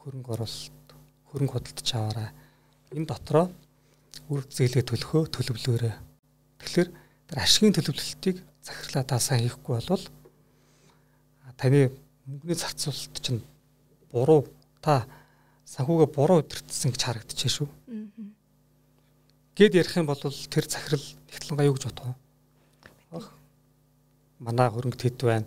[0.00, 0.88] хөрөнгө оруулалт,
[1.28, 2.28] хөрөнгө худалдаж аваарай.
[2.96, 3.46] Энэ дотроо
[4.32, 5.94] үр зээлээ төлөхөө төлөвлөөрэй.
[6.60, 6.88] Тэгэхээр
[7.28, 10.04] тэр ашигын төлөвлөлтийг захирлаа та сайн хийхгүй бол
[11.56, 11.92] таны
[12.26, 13.42] мөнгөний зарцуулалт чинь
[14.10, 14.48] буруу
[14.80, 15.06] та
[15.66, 17.68] санхүүгээ буруу удирдсан гэж харагдчихэ шүү.
[19.56, 22.16] Гэд ярих юм бол тэр захирал нэгтлэнгаа юу гэж бодох?
[24.42, 25.46] Манай хөрөнгө тэд байна,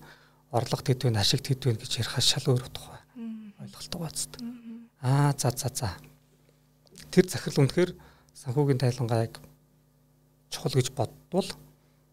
[0.55, 3.53] орлого тэд байна, ашиг тэд байна гэж ярихаас шал өөр утга байна.
[3.59, 4.41] Ойлголттой бацдаг.
[5.03, 5.89] Аа за за за.
[7.11, 7.91] Тэр захирал үнэхээр
[8.39, 9.39] санхүүгийн тайлангааг
[10.49, 11.49] чухал гэж бодвол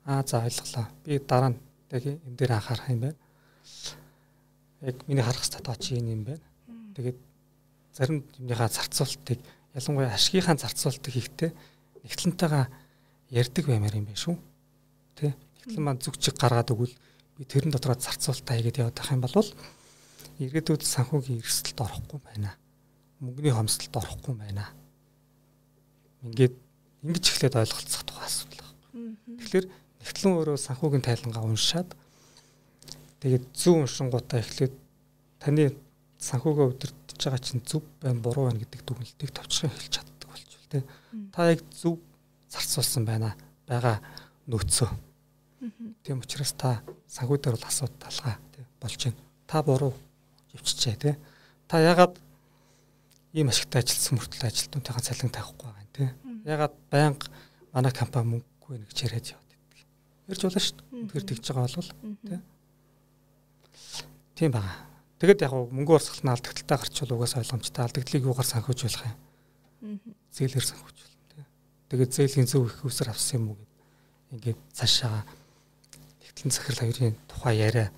[0.04, 0.86] аа за ойлголоо.
[1.06, 1.58] Би дараа нь
[1.90, 3.18] энэ дээр анхаарах юм байна.
[4.82, 6.42] Яг миний харах статаа чи энэ юм байна.
[6.98, 7.18] Тэгээд
[7.94, 9.38] зарим юмныхаа зарцуултыг
[9.74, 11.50] ялангуяа ашигынхаа зарцуултыг хийхдээ
[12.02, 12.66] нэгтлэнтэйгээ
[13.30, 14.36] ярьдаг баймаар юм байна шүү.
[15.16, 15.34] Тэ?
[15.62, 16.94] Нэгтлэн маань зүг чиг гаргаад өгвөл
[17.38, 19.48] би тэрэн дотроо зарцуулалтаа хийгээд явах юм бол
[20.42, 22.58] иргэдүүд санхүүгийн эрсдэлд орохгүй байна.
[23.22, 24.66] Мөнгөний хомсдолд орохгүй байна.
[26.26, 26.54] Ингээд
[27.06, 29.14] ингэж эхлээд ойлголцох тухай асуудал байна.
[29.38, 29.66] Тэгэхээр
[30.02, 31.88] нэгтлэн өөрөө санхүүгийн тайлангаа уншаад
[33.22, 34.74] тэгээд зөв уншингуудаа эхлээд
[35.38, 35.78] таны
[36.18, 40.80] санхүүгээ өдөртөж байгаа чинь зөв байна буруу байна гэдэг дүгнэлтийг товчхон хэлж чаддаг болчихвол тэ
[41.30, 42.02] та яг зөв
[42.50, 43.34] зарцуулсан байна
[43.66, 44.02] байгаа
[44.50, 45.11] нөөцөө.
[46.02, 49.20] Тийм учраас та санхүү дээр бол асуудал талгаа тий болж байна.
[49.46, 49.94] Та буруу
[50.54, 51.14] явчихжээ тий.
[51.68, 52.18] Та ягаад
[53.32, 56.08] ийм ашигтай ажилласан мөртлөө ажилтнуудынхаа цалин тавихгүй байгаа юм тий.
[56.44, 57.26] Ягаад байнга
[57.70, 59.78] манай компани мөнгөгүй нэг ч яриад яваад байдаг.
[60.26, 61.06] Ярьж болно шүү дээ.
[61.06, 61.90] Тэгэхээр тэгж байгаа бол
[62.26, 62.40] тий.
[64.34, 64.76] Тийм байгаа.
[65.22, 70.02] Тэгэд яг мөнгө урсгалын алдагталтай гарчвал угаасаа ойлгомжтой алдагдлыг юугаар санхүүж болох юм
[70.34, 71.44] зээлэр санхүүжүүлнэ тий.
[71.94, 73.70] Тэгээд зээлийн зөв их усэр авсан юм уу гэд
[74.34, 75.22] ингээд цаашаа
[76.42, 77.92] нэгтлэн захирал хоёрын тухай яриа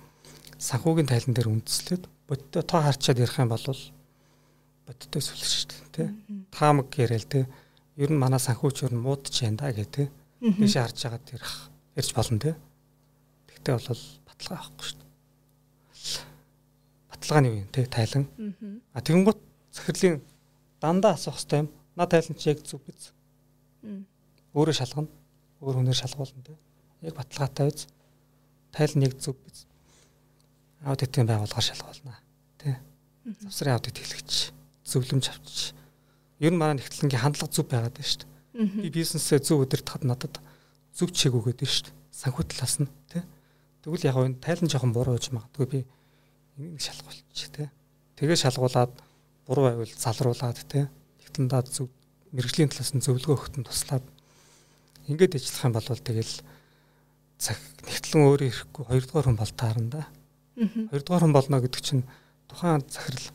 [0.61, 3.65] санхүүгийн тайлан дээр үндэслээд бодтой тоо харчаад ярих юм бол
[4.85, 6.07] бодтой сүлж шүү дээ тий.
[6.53, 7.45] Таамаг яриад тий.
[7.97, 10.07] Ер нь манай санхүүч ер нь муудаж байна да гэх тий.
[10.41, 11.53] Тийш харж байгаад ярих
[11.97, 12.55] ярьж болно тий.
[13.49, 15.09] Тэгтээ бол баталгаа авахгүй шүү дээ.
[17.09, 18.25] Баталгааны үе тий тайлан.
[18.93, 19.41] А тэгэн гут
[19.73, 20.21] захирлын
[20.77, 21.69] дандаа асуух хэрэгтэй юм.
[21.97, 23.09] Наад тайлан чи яг зүг биз.
[24.53, 25.09] Өөрөө шалгана.
[25.65, 26.53] Өөр хүнээр шалгуулна те.
[27.01, 27.87] Яг баталгаатай биз.
[28.75, 29.63] Тайлан яг зүг биз.
[30.83, 32.19] Аудитын байгууллагаар шалгуулна.
[32.59, 32.75] Тэ.
[33.39, 34.51] Завсрын аудит хэлэгч
[34.83, 35.71] зөвлөмж авчиж.
[36.43, 38.83] Ер нь манай нэгтлэнгийн хандлага зөв байгаад байна шүү дээ.
[38.83, 40.35] Би бизнесээ зөв удирдахад надад
[40.91, 41.95] зөв чиг өгöd байна шүү дээ.
[42.11, 43.23] Санхүү талаас нь тэ.
[43.81, 45.79] Тэгвэл яг энэ тайлан жоохон буруу гэж магадгүй би
[46.59, 47.71] энийг шалгуулчих тэ.
[48.19, 48.91] Тэгээ шалгуулад
[49.47, 50.91] буруу байвал залруулад те
[51.23, 51.87] нэгтлэндээ зөв
[52.35, 54.05] мэрэгжлийн талаас нь зөвлөгөө өгөхтөн туслаад
[55.07, 56.33] ингээд ажиллах юм бол тэгэл
[57.39, 60.03] цаг нэгтлэн өөрөө ирэхгүй хоёрдугаар хүн бол таарна да.
[60.91, 62.03] Хоёрдугаар хүн болно гэдэг чинь
[62.47, 63.29] тухайн захирал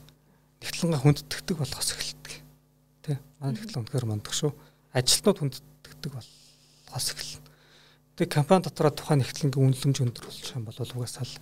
[0.61, 2.35] нэгтлэнгээ хүндэтгдэг болохоос эхэлдэг.
[3.05, 3.19] Тэ.
[3.41, 4.53] Манай нэгтлэн үнэхээр мундаг шүү.
[4.97, 7.45] Ажилтнууд хүндэтгдэг болохоос эхэлнэ.
[8.17, 11.37] Тэгээ компани дотроо тухайн нэгтлэнгийн үнэлэмж өндөр болчих юм бол угаасаа л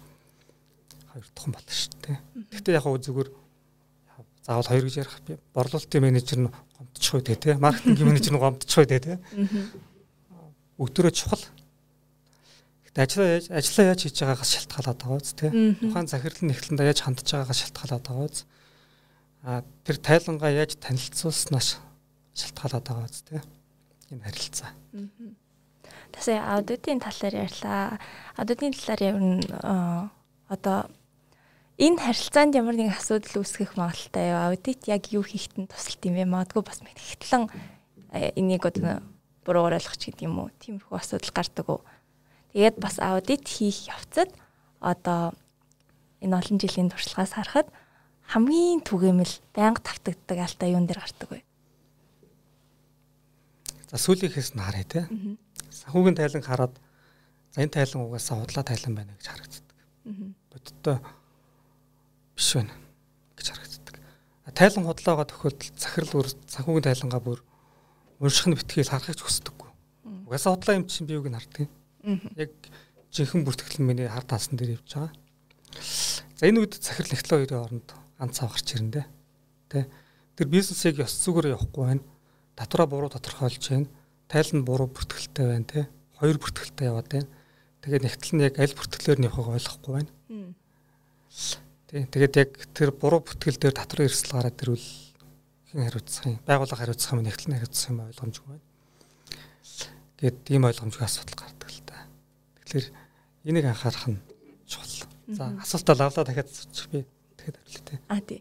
[1.11, 2.19] хоёр дахь хүн болно шүү дээ.
[2.55, 3.31] Гэхдээ яг гоо зүгээр
[4.49, 5.17] заавал хоёр гэж ярих
[5.53, 9.21] борлуулалтын менежер нь гомдчих үү те маркетинг менежер нь гомдчих үү те
[10.81, 11.43] өдөрөө чухал
[12.89, 16.91] Гэтэ ажлаа яаж ажлаа яаж хийж байгаагаас шалтгаалаад байгаа үст те тухайн захирал нь эхлэндээ
[16.91, 18.47] яаж хандж байгаагаас шалтгаалаад байгаа үст
[19.45, 21.69] а тэр тайлангаа яаж танилцуулснаас
[22.35, 23.45] шалтгаалаад байгаа үст те
[24.11, 24.73] энэ харилцаа
[26.13, 28.01] Тэсээ аудитын талаар ярьлаа.
[28.41, 29.45] Аудитын талаар ер нь
[30.49, 30.89] одоо
[31.77, 34.41] энэ харилцаанд ямар нэгэн асуудал үүсгэх магадaltaй юу?
[34.51, 36.25] Аудит яг юу хийхэд нь тусалт юм бэ?
[36.25, 37.45] Магадгүй бас мэтгэлэн
[38.17, 39.05] э, энийг одоо
[39.45, 40.51] буруугаар ойлгох ч гэдэг юм уу?
[40.59, 41.81] Тиймэрхүү асуудал гардаг уу?
[42.53, 44.33] Тэгээд бас аудит хийх явцад
[44.81, 45.37] одоо
[46.25, 47.69] энэ олон жилийн туршлагаас харахад
[48.29, 51.41] хамгийн түгээмэл байнга тавтагддаг алдаа юун дээр гардаг вэ?
[53.89, 55.01] За сүүлийнхээс нь харъя те.
[55.73, 56.75] Санхүүгийн тайлан хараад
[57.53, 59.77] за энэ тайлан угаасаа худлаа тайлан байна гэж харагддаг.
[60.53, 60.97] Бодиттой
[62.37, 62.75] биш байна
[63.37, 63.97] гэж харагддаг.
[64.53, 67.41] Тайлан худлаагаа тохиолдолд захирал бүр санхүүгийн тайлангаа бүр
[68.21, 69.71] унших нь битгийл харахыг хүсдэггүй.
[70.29, 71.69] Угаасаа худлаа юм чинь би юуг нь харддаг.
[72.05, 72.53] Яг
[73.13, 75.13] жинхэнэ бүртгэл миний хар таасан дээр явж байгаа.
[76.39, 79.07] За энэ үед захирал нэгтлээ хоёрын оронд ганц цав гарч ирэн дээ.
[79.69, 79.87] Тэ.
[80.39, 82.05] Тэр бизнесийг ёс зүгээр явахгүй байна.
[82.55, 83.91] Татвараа буруу тодорхойлж байна.
[84.31, 85.81] Тайл нь буруу бүртгэлтэй байна те.
[86.21, 87.29] Хоёр бүртгэлтэй яваад байна.
[87.83, 90.11] Тэгээд нэгтэл нь яг аль бүртгэлээр нь явахыг ойлгохгүй байна.
[91.91, 92.03] Тий.
[92.07, 94.89] Тэгээд яг тэр буруу бүтгэл дээр татвар эрсдэл гараад ирвэл
[95.73, 96.39] хэн хариуцах юм?
[96.45, 98.67] Байгууллага хариуцах юм, нэгтлэн хариуцах юм ойлгомжгүй байна.
[100.21, 101.58] Гэт ийм ойлгомжгүй асуудал та.
[102.69, 102.93] Тэгэхээр
[103.49, 104.21] энийг анхаарах нь
[104.69, 105.09] чухал.
[105.33, 107.07] За асуултаа лавлаа дахиад асуучих би.
[107.41, 107.99] Тэгэхэд хариулъя тий.
[108.13, 108.41] А тий.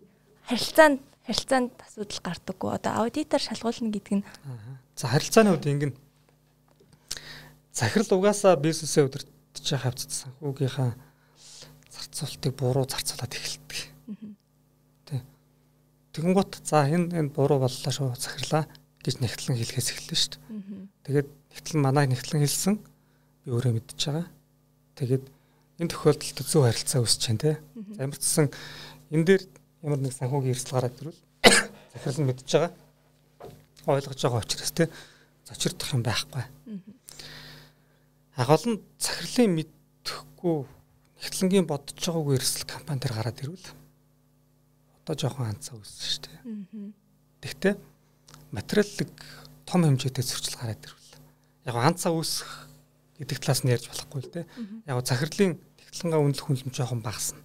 [0.51, 2.69] Харилцаанд харилцаанд асуудал гардаггүй.
[2.75, 4.23] Одоо аудитор шалгуулна гэдэг нь
[4.99, 5.95] За харилцааны үед ингэн
[7.71, 10.91] захирал угаасаа бизнесээ өдөртөж хавцсан санхүүгийнхаа
[11.87, 13.79] зарцуултыг буруу зарцуулаад эхэлдэг.
[15.07, 15.23] Тэ.
[16.11, 18.67] Тэгэнгუთ за энэ энэ буруу боллоо шүү захирлаа
[19.05, 20.43] гэж нэгтлэн хэлхээс эхэллээ шүү дээ.
[21.05, 22.75] Тэгээд нэгтлэн манай нэгтлэн хэлсэн
[23.47, 24.27] өөрөө мэдчихэж байгаа.
[24.97, 25.25] Тэгээд
[25.79, 27.51] энэ тохиолдолд зөв харилцаа үүсэж байна те.
[27.95, 28.47] За ямар ч гэсэн
[29.13, 29.43] энэ дээр
[29.83, 31.21] ямар нэг санхүүгийн эрсдэл гараад ирвэл
[31.93, 32.73] захирал нь мэдчихэж байгаа.
[33.87, 34.85] ойлгож байгаа учраас те
[35.47, 36.43] зочирдох юм байхгүй.
[38.35, 40.57] Агол нь захирлын мэдхгүй
[41.17, 43.67] Эхлэнгийн бодож байгаагүй эрсдэл компани дээр гараад ирвэл
[45.01, 46.39] одоо жоохон анцаа үүссэн шүү дээ.
[47.41, 47.73] Тэгтээ
[48.51, 49.15] материаллык
[49.65, 51.11] том хэмжээтэй зөрчил гараад ирвэл
[51.65, 52.66] яг анцаа үүсэх
[53.17, 54.45] гэдэг талаас нь ярьж болохгүй л дээ.
[54.85, 55.57] Яг захирлын
[55.91, 57.41] технологийн үнэлэх хүнлэм жоохон багасна.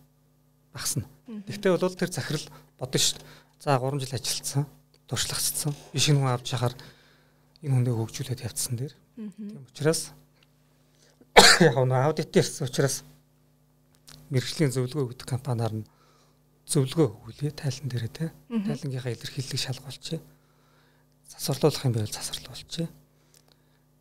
[0.72, 1.06] Багасна.
[1.26, 2.46] Тэгтээ бол тэр захирал
[2.78, 3.28] бодно шүү дээ.
[3.62, 4.64] За 3 жил ажилласан,
[5.08, 5.72] туршлагацсан.
[5.92, 6.74] Би шинэ хүн авч яхаар
[7.62, 8.94] энэ хүнийг хөгжүүлээд явцсан дээр.
[9.16, 10.12] Тийм учраас
[11.61, 13.04] яг нь аудит ирсэн учраас
[14.32, 15.88] мэрэгжлийн зөвлөгөө өгдөг компаниар нь
[16.66, 20.20] зөвлөгөө өгүүлээ тайлан дээрээ те тайлангийнхаа илэрхийллийг шалгуулчих.
[21.28, 22.88] Засварлуулах юм байвал засварлуулчих.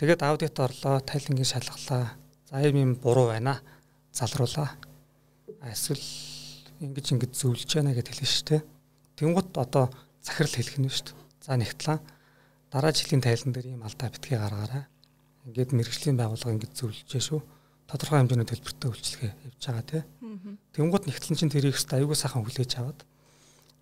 [0.01, 2.17] Тэгээд аудит орлоо, тайлангийн шалгалаа.
[2.49, 3.61] За ийм юм буруу байна.
[4.09, 4.73] Залруулаа.
[5.61, 6.01] Эсвэл
[6.81, 8.61] ингэж ингэж зөвлөж байна гэдээ хэлнэ шүү дээ.
[9.21, 9.93] Тэнгут одоо
[10.25, 11.45] захирал хэлэх нь шүү дээ.
[11.45, 11.99] За нэгтлээ.
[12.73, 14.89] Дараа жилийн тайлан дээр ийм алдаа битгий гаргаарай.
[15.45, 17.45] Ингээд мэрэгжлийн байгууллага ингэж зөвлөж шүү
[17.91, 20.03] тодорхой хэмжээний төлбөртэй үйлчлэгээ явьж байгаа тий.
[20.71, 23.03] Тэнгууд нэгтлэн чинь тэрийг хэвээр аюулгүй сайхан хүлээж аваад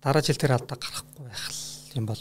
[0.02, 1.46] дараа жил тэр алдаа гарахгүй байх
[1.94, 2.18] юм бол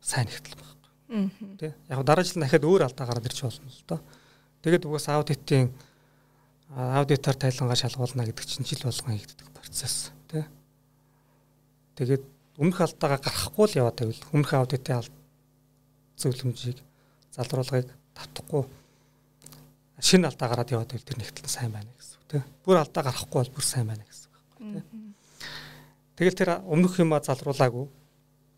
[0.00, 0.77] сайн нэгтэл байхгүй.
[1.08, 1.72] Тий.
[1.88, 4.00] Яг дараа жил дахиад өөр алдаа гараад ирж болно л доо.
[4.62, 5.72] Тэгээд угаас аудитын
[6.68, 10.44] аудитор тайлангаа шалгуулна гэдэг чинь жил болгон хийгддэг процесс тий.
[11.96, 12.22] Тэгээд
[12.60, 15.08] өмнөх алдаагаа гаргахгүй л яваад байвал өмнөх аудитын
[16.20, 16.82] зөвлөмжийг
[17.32, 18.68] залруулгыг татахгүй
[20.02, 22.44] шинэ алдаа гараад яваад байвал тэр нэгтлэн сайн байна гэсэн үг тийм.
[22.66, 25.14] Бүр алдаа гарахгүй бол бүр сайн байна гэсэн үг байхгүй тийм.
[26.18, 27.86] Тэгэл тэр өмнөх юма залруулаагүй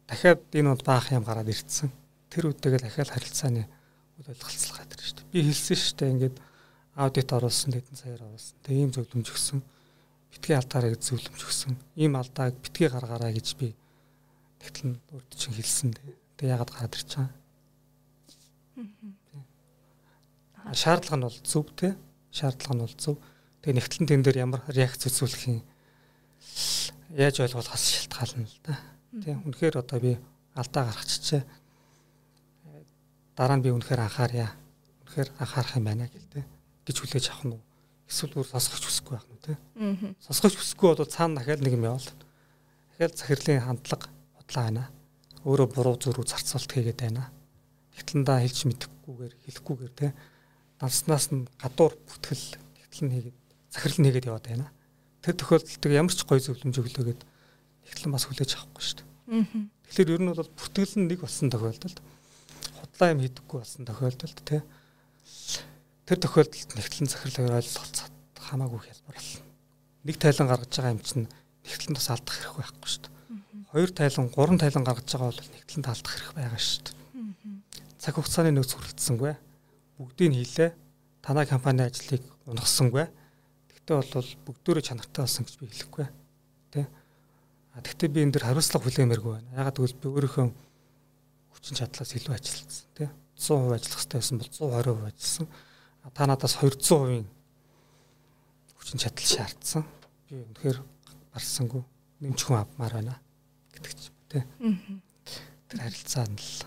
[0.09, 1.93] дахиад энэ унд баах юм гараад ирцэн.
[2.31, 5.33] Тэр үедээ дахиад харилцааны үйл ойлголцол гадар шүү дээ.
[5.35, 6.37] Би хэлсэн шүү дээ ингээд
[6.95, 8.57] аудит оруулсан хэдэн саяар оруулсан.
[8.63, 9.61] Тэгээ ийм зөвлөмж өгсөн.
[10.31, 11.75] Битгий алдаараа гэж зөвлөмж өгсөн.
[11.99, 13.75] Ийм алдааг битгий гаргаараа гэж би
[14.63, 15.91] тэгтлэн урд чинь хэлсэн.
[16.39, 17.41] Тэгээ яагаад гараад ирж байгаа
[20.75, 21.97] шаардлага нь бол зөв те
[22.31, 23.17] шаардлага нь бол зөв.
[23.63, 25.61] Тэгээ нэгтлэн тэн дээр ямар реакц үзүүлэх юм
[27.11, 28.79] Яаж ойлгуулахаас шалтгаална л да.
[29.19, 30.13] Тийм үнэхээр одоо би
[30.55, 31.43] алдаа гаргачихжээ.
[33.41, 34.53] Дараа нь би үнэхээр анхаарья.
[35.09, 36.45] Үнэхээр анхаарах юм байна гэлтэй
[36.85, 37.57] гэж хүлээж авах нь
[38.05, 40.13] эсвэл бүр сосгож хүсэхгүй байх нь тийм.
[40.21, 42.05] Сосгож хүсэхгүй бол цаана дахиад нэг юм явал.
[42.93, 44.85] Дахиад захирлын хандлага худлаа байна.
[45.49, 47.33] Өөрөө буруу зүрүү зарцуулт хийгээд байна.
[47.97, 50.13] Тэгтлэндаа хэлж мэдэхгүйгээр хэлэхгүйгээр тийм.
[50.77, 52.45] Данснаас нь гадуур бүтгэл
[52.77, 53.39] тэгтэл нь хийгээд
[53.73, 54.69] захирал хийгээд яваад байна.
[55.25, 57.21] Тэр тохиолдолд ямар ч гоё зөвлөмж өглөөгээд
[57.89, 59.09] тэгтлэн бас хүлээж авахгүй шүү дээ.
[59.89, 61.99] Тэгэхээр ер нь бол бүтгэл нь нэг болсон тохиолдолд
[63.01, 64.63] худлаа юм хийдэггүй болсон тохиолдолд тийм
[66.05, 69.47] Тэр тохиолдолд нэгтлэн захирлаар ойлголцоод хамаагүй хялбар болно.
[70.05, 71.31] Нэг тайлан гаргаж байгаа юм чинь
[71.65, 73.15] нэгтлэн бас алдах хэрэг байхгүй шүү дээ.
[73.71, 76.97] Хоёр тайлан, гурван тайлан гаргаж байгаа бол нэгтлэн алдах хэрэг байгаа шүү дээ.
[78.03, 79.33] Цаг хугацааны нөөц хүрэлцсэнгүй.
[80.03, 80.71] Бүгдийг хийлээ.
[81.23, 83.07] Танай компани ажлыг унгасангүй.
[83.71, 86.07] Тэгтээ бол бүгдөө чанартай болсон гэж би хэлэхгүй.
[86.75, 86.91] Тэ?
[87.87, 89.55] Тэгтээ би энэ дэр хариуцлага хүлээмээргүй байна.
[89.55, 90.47] Ягаад гэвэл би өөрийнхөө
[91.61, 92.89] хүчин чадлаас илүү ажилласан.
[92.97, 93.13] Тэ?
[93.37, 95.47] 100% ажиллах хэрэгтэй байсан бол 120% ажилласан
[96.09, 97.29] та надаас 200%
[98.81, 99.85] хүчин чадал шаардсан.
[100.25, 100.81] Би үнэхээр
[101.37, 101.85] гарсангүй
[102.25, 103.15] нэмж хүн авмаар байна
[103.77, 104.43] гэдэг ч тий.
[105.69, 106.65] Тэр харилцаа нь л.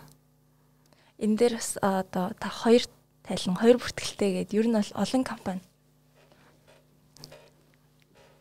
[1.17, 2.85] Энэ дээр бас одоо та хоёр
[3.25, 5.63] тайлан хоёр бүртгэлтэй гээд ер нь олон компани.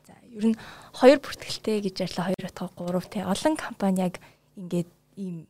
[0.04, 0.56] За ер нь
[0.92, 3.24] хоёр бүртгэлтэй гэж ярьлаа хоёр утга гурав тий.
[3.24, 4.20] Олон компани яг
[4.56, 5.48] ингээд ийм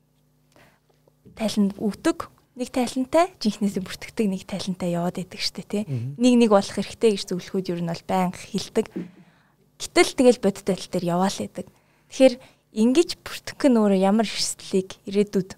[1.36, 5.82] тайланд өгдөг нэг тайлантай жинхнээсээ бүртгэдэг нэг тайлантай яваад идэг штэ тий.
[5.88, 8.86] Нэг нэг болох хэрэгтэй гэж зөвлөхүүд ер нь бол байнга хилдэг.
[9.80, 11.66] Гэтэл тэгэл бодит тал дээр яваал идэг.
[12.12, 12.34] Тэгэхээр
[12.76, 15.56] ингэж бүртгэх нь өөрөө ямар эрсдлийг ирээдүйд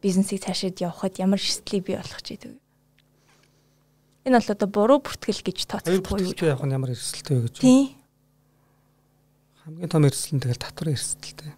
[0.00, 2.56] бизнесийг цаашид явахад ямар эрсдлийг бий болгох ч гэдэг.
[4.24, 6.32] Энэ бол одоо буруу бүртгэл гэж тооцохгүй юу?
[6.40, 7.56] Яг нь ямар эрсдэлтэй вэ гэж.
[7.60, 7.96] Тий.
[9.64, 11.52] Хамгийн том эрсдэл нь тэгэл татварын эрсдэлтэй.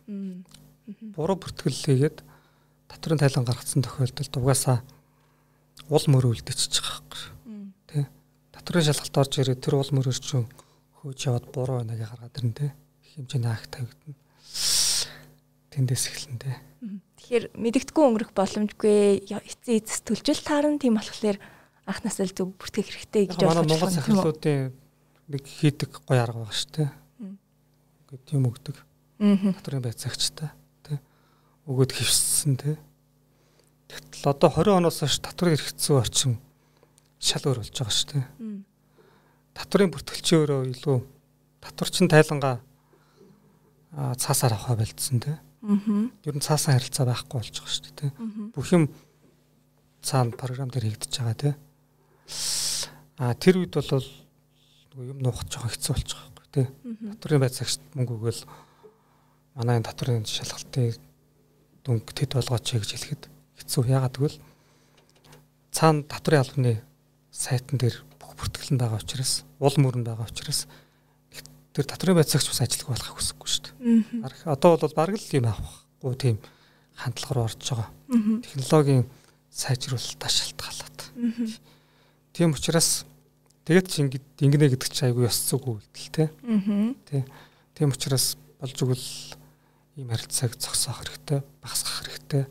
[1.15, 2.19] Буруу бүртгэл хийгээд
[2.93, 4.85] татрын тайлан гаргацсан тохиолдолд угаасаа
[5.89, 7.15] уул мөр үлдчихэж байгаа хэрэг.
[7.89, 8.01] Тэ.
[8.53, 10.47] Татрын шалгалт орж ирээд тэр уул мөрөөр чинь
[11.01, 12.69] хөөж яваад буруу байна гэж гаргаад ирнэ тэ.
[13.01, 14.17] Их хэмжээний ах тавигдана.
[15.73, 16.53] Тэндээс эхэлнэ тэ.
[17.17, 21.41] Тэгэхээр мэдэгдэхгүй өнгөрөх боломжгүй эцсийн эцэс төлжөл таарна тийм болохоор
[21.89, 23.65] анхнаас л зөв бүртгэх хэрэгтэй гэж байна.
[23.65, 24.77] Манай Монгол захирлуудын
[25.33, 26.91] нэг хийдэг гоё арга байгаа шүү дээ.
[28.13, 28.77] Ингээд юм өгдөг.
[29.63, 30.51] Татрын байцаагчтай
[31.67, 32.79] өгөөд хөвссөн те.
[33.87, 36.33] Тэгтэл одоо 20 оноос хойш татвар хэрэгцсэн орчин
[37.23, 38.25] шал өөр болж байгаа шүү дээ.
[39.55, 40.99] Татварын бүртгэлчийн өөрөө илүү
[41.63, 42.57] татварчин тайлангаа
[44.19, 45.39] цаасаар авах байлдсан те.
[45.63, 45.79] Аа.
[46.27, 48.11] Ер нь цаасан харилцаа байхгүй болж байгаа шүү дээ.
[48.57, 48.89] Бүх юм
[50.03, 51.51] цаана програм дээр хийгдэж байгаа те.
[53.23, 54.03] А тэр үед бол
[54.99, 56.63] юм нуухад жоохон хэцүү болж байгаа байхгүй те.
[57.15, 58.43] Татварын байцаагчд мөнгө өгөөл
[59.55, 60.99] манай энэ татварын шалгалтыг
[61.85, 63.23] дүнг тэд болгооч гэж хэлэхэд
[63.59, 63.83] хэцүү.
[63.91, 64.39] Ягаад гэвэл
[65.75, 66.73] цаана татварын албаны
[67.33, 70.69] сайтан дээр бүх бүртгэл нь байгаа учраас уул мөрөнд байгаа учраас
[71.73, 74.47] тэр татварын байцаагч бас ажиллах болохыг хүсэхгүй шүү дээ.
[74.47, 76.37] Одоо бол бараг л юм авахгүй тийм
[76.95, 77.89] хандлага руу орж байгаа.
[78.45, 79.05] Технологийн
[79.49, 80.99] сайжруулалтаа шалтгаалаад.
[82.37, 83.09] Тийм учраас
[83.65, 86.29] тэгээд чи ингэ ингэнэ гэдэг чи айгүй ёс зүг үйлдэл тий.
[87.73, 89.41] Тийм учраас болж игэл
[89.97, 92.45] ийм харилцааг зогсоох хэрэгтэй, багасгах хэрэгтэй,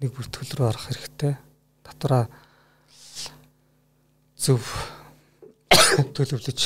[0.00, 1.36] нэг бүртгэл рүү орох хэрэгтэй.
[1.84, 2.24] Дотроо
[4.40, 4.64] зөв
[6.16, 6.60] төлөвлөж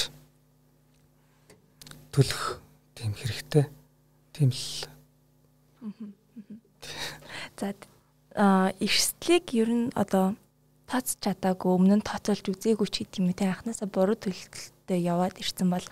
[2.14, 2.62] төлөх
[2.94, 3.66] тийм хэрэгтэй.
[4.30, 4.86] Тийм л.
[7.58, 7.74] За
[8.34, 10.38] а эрсдлийг ер нь одоо
[10.86, 15.68] тооц чадаагүй өмнө нь тооцоолж үзээгүй ч гэдэг юм те анханасаа буруу төлөлтөд яваад ирсэн
[15.68, 15.84] бол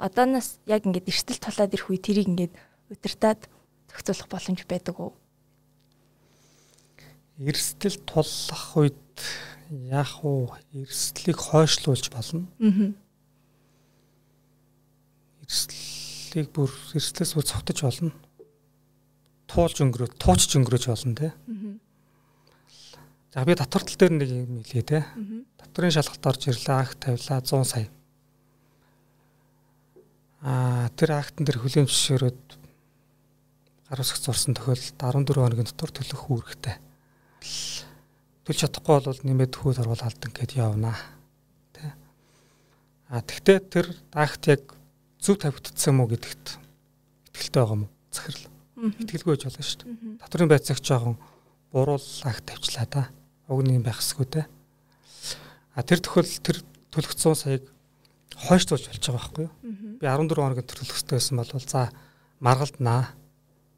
[0.00, 2.54] одооноос яг ингээд эрсдэл тулаад ирэх үе тэрийг ингээд
[2.92, 3.44] удирдаад
[3.92, 5.12] зохицуулах боломж байдаг уу?
[7.38, 8.96] Эрсдэл туллах үед
[9.68, 10.60] яах вэ?
[10.72, 12.48] Эрсдлийг хойшлуулж болно.
[12.60, 12.92] Аа.
[15.44, 18.12] Эрсдлийг бүр эрсдлээс бүр цогтож болно.
[19.48, 21.28] Туулж өнгөрөө, туучж өнгөрөөж болно те.
[21.48, 21.76] Аа.
[23.32, 25.00] За би татвар тал дээр нэг юм хэлье те.
[25.56, 27.88] Татварын шалгалт орж ирлээ, акт тавилаа 100 сая.
[30.44, 32.61] Аа тэр актын дээр хүлээн зөвшөөрөөд
[33.92, 36.80] гар усгц орсон тохиолдолд 14 хоногийн дотор төлөх үүрэгтэй.
[38.48, 40.96] Төлж чадахгүй бол нэмээд хөл орвол алдан гэд явна.
[41.76, 41.92] Тэ.
[43.12, 44.72] А тэгтээ тэр акт яг
[45.20, 46.56] зөв тавигдсан мó гэдэгт
[47.36, 47.92] итгэлтэй байгаа юм уу?
[48.08, 48.48] Захирал.
[48.96, 49.92] Итгэлгүй байж болно шүү дээ.
[50.24, 51.16] Татварын байцаагч жоохон
[51.68, 53.02] буруул акт тавьчлаа да.
[53.52, 54.48] Уг нь байх хэсгүү те.
[55.76, 57.68] А тэр тохиол тэр төлөх 100 саяг
[58.40, 59.52] хойшлуулж болж байгаа байхгүй юу?
[60.00, 61.92] Би 14 хоногийн төлөх хэрэгтэй байсан бол за
[62.40, 63.20] маргалднаа.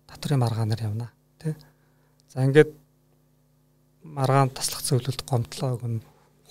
[0.07, 1.55] Татврын маргаанаар явна тий.
[2.29, 2.73] За ингээд
[4.03, 6.01] маргаан таслах зөвлөлд гомдлоо өгнө.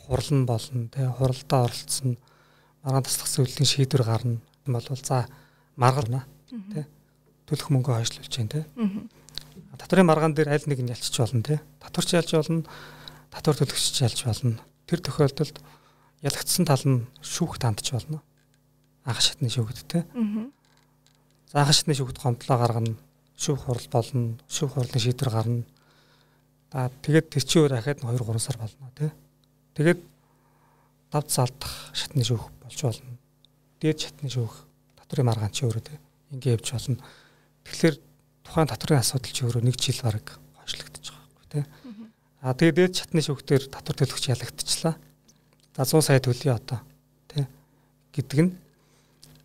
[0.06, 1.06] Хурал нь болно тий.
[1.06, 2.18] Хуралдаа оролцсон
[2.84, 4.41] маргаан таслах зөвлөлийн шийдвэр гарна.
[4.66, 5.28] Болвол за
[5.76, 6.86] маргална тий.
[7.45, 8.66] Төлөх мөнгө хойшлуулж जैन тий.
[9.78, 11.60] Татврын маргаан дээр аль нэг нь ялчиж болно тий.
[11.80, 12.64] Татварч ялж болно.
[13.32, 14.60] Татвар төлөгч ялж болно.
[14.88, 15.58] Тэр тохиолдолд
[16.22, 18.22] ялагдсан тал нь шүүхт хандж болно.
[19.04, 20.04] Анх шатны шүүхт тий.
[21.51, 22.95] За анх шатны шүүхт гомдлоо гаргана.
[23.38, 24.38] Шүүх хурал болно.
[24.47, 25.63] Шүүх хурлын шийдвэр гарна.
[26.73, 29.11] За тэгээд тэр чинь өөр ахаад 2 3 сар болно тий.
[29.77, 29.99] Тэгээд
[31.13, 33.13] давд салдах шатны шүүх болж болно.
[33.77, 34.65] Дээд шатны шүүх
[34.97, 35.99] татврын маргаан чи өөрөө тий.
[36.34, 36.97] Ингээ явж болно.
[37.69, 37.95] Тэгэхээр
[38.41, 40.27] тухайн татврын асуудал чи өөрөө нэг жил бараг
[40.57, 41.63] хойшлогдож байгаа байхгүй тий.
[42.41, 44.97] А тэгээд дээд шатны шүүхтэр татвар төлөгч ялагдчихлаа.
[45.77, 46.81] За 100 сая төлөе одоо
[47.29, 47.45] тий
[48.17, 48.51] гэдэг нь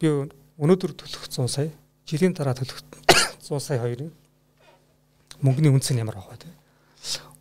[0.00, 0.08] би
[0.56, 1.68] өнөөдөр төлөх 100 сая
[2.08, 2.80] жилийн дараа төлөх
[3.47, 4.11] 100 сая хоёрын
[5.43, 6.53] мөнгөний үнц нь ямар авах вэ тий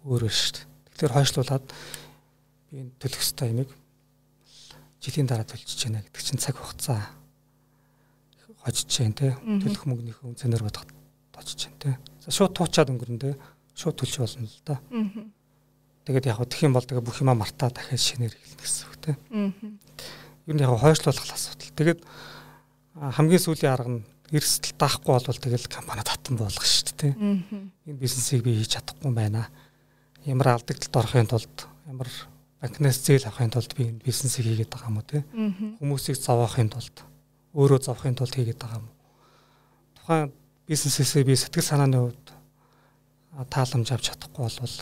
[0.06, 0.66] өөрөө шүү дээ.
[0.98, 1.64] Тэгэхээр хойшлуулад
[2.70, 3.70] би энэ төлөх ёстой юмыг
[5.02, 7.00] жилийн дараа төлчихөж байна гэдэг чинь цаг хугацаа
[8.62, 10.86] хожиж जैन тий төлөх мөнгөнийхөө үнцээр бодох
[11.34, 11.94] точиж जैन тий.
[12.22, 13.34] За шууд туучаад өнгөрөн тий
[13.74, 14.78] шууд төлж болно л да.
[16.06, 19.14] Тэгээд яг гэх юм бол тэгээ бүх юма мартаа дахиад шинээр эхэлнэ гэсэн үг тий.
[20.46, 21.74] Юу нь яг хойшлуулах асуудал.
[21.78, 22.00] Тэгээд
[22.98, 27.13] хамгийн сүүлийн арга нь эрсдэл даахгүй бол тэгэл компани татан болгох шүү дээ.
[27.87, 29.47] Энэ бизнесийг би хийж чадахгүй байна.
[30.27, 31.55] Ямар алдагдлалд орохын тулд
[31.87, 32.09] ямар
[32.59, 35.23] банкнаас зээл авахын тулд би энэ бизнесийг хийгээд байгаа юм уу те.
[35.79, 36.95] Хүмүүсийг зовоохын тулд
[37.55, 38.95] өөрөө зовохын тулд хийгээд байгаа юм уу.
[39.95, 40.31] Тухайн
[40.67, 42.27] бизнесээсээ би сэтгэл санааны хувьд
[43.47, 44.75] тааламж авч чадахгүй болвол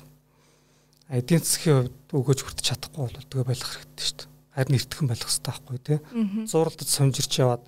[1.14, 4.34] эдийн засгийн хувьд өгөөж хүртэж чадахгүй бол тэгээ байх хэрэгтэй шүү дээ.
[4.56, 6.00] Харин эртхэн байх хэрэгтэй байхгүй тий.
[6.50, 7.64] Зуралдад сумжирч яваад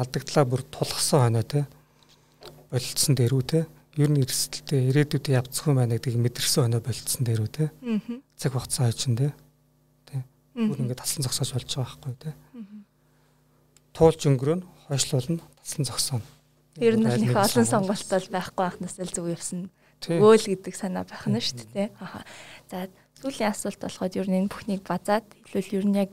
[0.00, 1.66] алдагдлаа бүр тулгсан хойно те.
[2.72, 3.60] Болцсон дээрүү те.
[4.00, 7.70] Ер нь эрсдэлтэй ирээдүйд явцгүй байна гэдгийг мэдэрсэн хойно болцсон дээрүү те.
[8.40, 9.32] Цаг хугацаа хойчин те.
[10.08, 10.24] Те
[10.56, 12.30] бүр ингээд талсан зогсоож болж байгаа байхгүй те.
[13.94, 16.28] Туулж өнгөрөө хойшлуулна талсан зогсооно
[16.78, 19.68] ер нь нэг олон сонголт бол байхгүй анхнаас л зөв явсан
[20.06, 22.22] өөл гэдэг санаа байх нь шүү дээ аа
[22.70, 22.86] за
[23.18, 26.10] сүүлийн асуулт болоход ер нь энэ бүхнийг базаад хэлвэл ер нь яг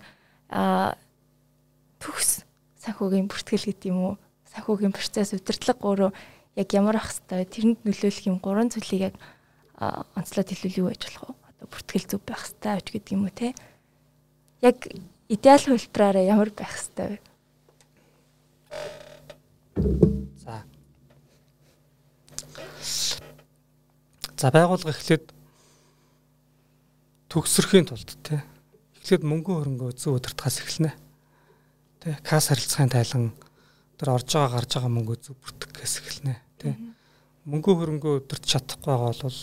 [2.02, 2.44] төгс
[2.88, 4.14] санхүүгийн бүртгэл гэдэг юм уу
[4.56, 6.12] санхүүгийн процесс удирдлага өөрөө
[6.56, 9.16] яг ямар ах хэвээр тэрэнд нөлөөлөх юм гурван зүйлийг яг
[10.16, 11.36] онцлоод хэлвэл юу байж болох вэ?
[11.60, 13.52] Одоо бүртгэл зөв байх хэвээр гэдэг юм уу те?
[14.64, 14.78] Яг
[15.28, 17.26] идеал хувилбараараа ямар байх хэвээр вэ?
[20.42, 20.64] За.
[24.40, 25.36] За байгуулга эхлээд
[27.30, 28.42] төгсөрхийн тулд те
[28.98, 31.07] эхлээд мөнгө хөрөнгө зөв удирдахаас эхэлнэ
[31.98, 33.34] Тэ касс харилцааны тайлан
[33.98, 36.36] тэр орж байгаа гарч байгаа мөнгөө зөв бүртгэх гэс эхэлнэ.
[36.62, 36.78] Тэ.
[37.50, 39.40] Мөнгө хөрөнгөө өдөрч чадахгүй байгаа бол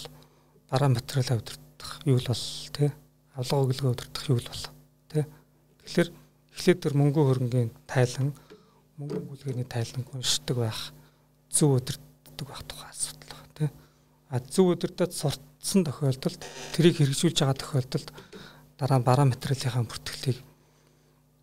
[0.70, 2.94] бараа материалаа өдөртөх юу л бол тэ.
[3.34, 4.64] Авлага өглөө өдөртөх юу л бол
[5.11, 5.26] тэ.
[5.82, 6.09] Тэгэхээр
[6.55, 8.30] эхлээд тэр мөнгө хөрөнгийн тайлан
[9.02, 10.94] мөнгө бүлгээний тайлан уншдаг байх
[11.50, 13.66] зөв өдөртдөг байх тухай асуудал байна тэ.
[14.30, 16.38] А зөв өдөртөд суртсан тохиолдолд
[16.78, 18.09] тэрийг хэрэгжүүлж байгаа тохиолдолд
[18.78, 20.38] дараа бараа материалынхаа бүртгэлийг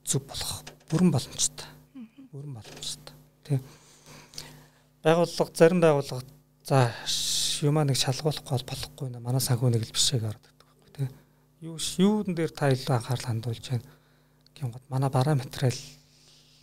[0.08, 1.68] зөв болгох бүрэн боломжтой.
[2.32, 3.16] Бүрэн боломжтой.
[3.48, 3.60] Тий.
[5.02, 6.28] Байгууллага зарим байгууллага
[6.68, 6.92] за
[7.64, 11.10] юмаа нэг шалгуулахгүй бол болохгүй нэ манай санхүү нэг л бишээг ордог байхгүй тий.
[11.66, 13.90] Юу юун дээр та илүү анхаарал хандуулж байна
[14.62, 15.78] гингод манай бараа материал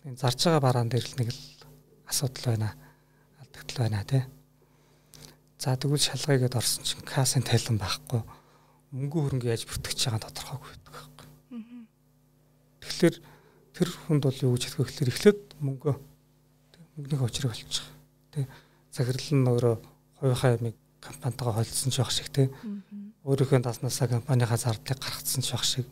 [0.05, 1.41] энэ зарж байгаа бараан дээр л нэг л
[2.07, 2.71] асуудал байна.
[3.43, 4.23] Алдагдал байна тий.
[5.59, 8.23] За тэгвэл шалгаягээд орсон чинь кассын тайлан байхгүй
[8.95, 11.27] мөнгө хөрөнгө яаж бүртгэж байгаа тодорхойгүй байдаг байхгүй.
[12.87, 13.17] Тэгэхээр
[13.79, 15.95] тэр хүнд бол юу гэж хэлэх вэ гэхээр эхлээд мөнгө
[16.99, 17.87] мөнгөний очрыг олчих.
[18.35, 18.51] Тэ
[18.91, 19.75] захирал нь өөрөө
[20.19, 22.51] хувийнхаа ямиг компанитайгаа холилсон ч байх шиг тэ.
[23.23, 25.87] Өөрийнхөө даснасаа компанийнхаа зардлыг гаргацсан ч байх шиг.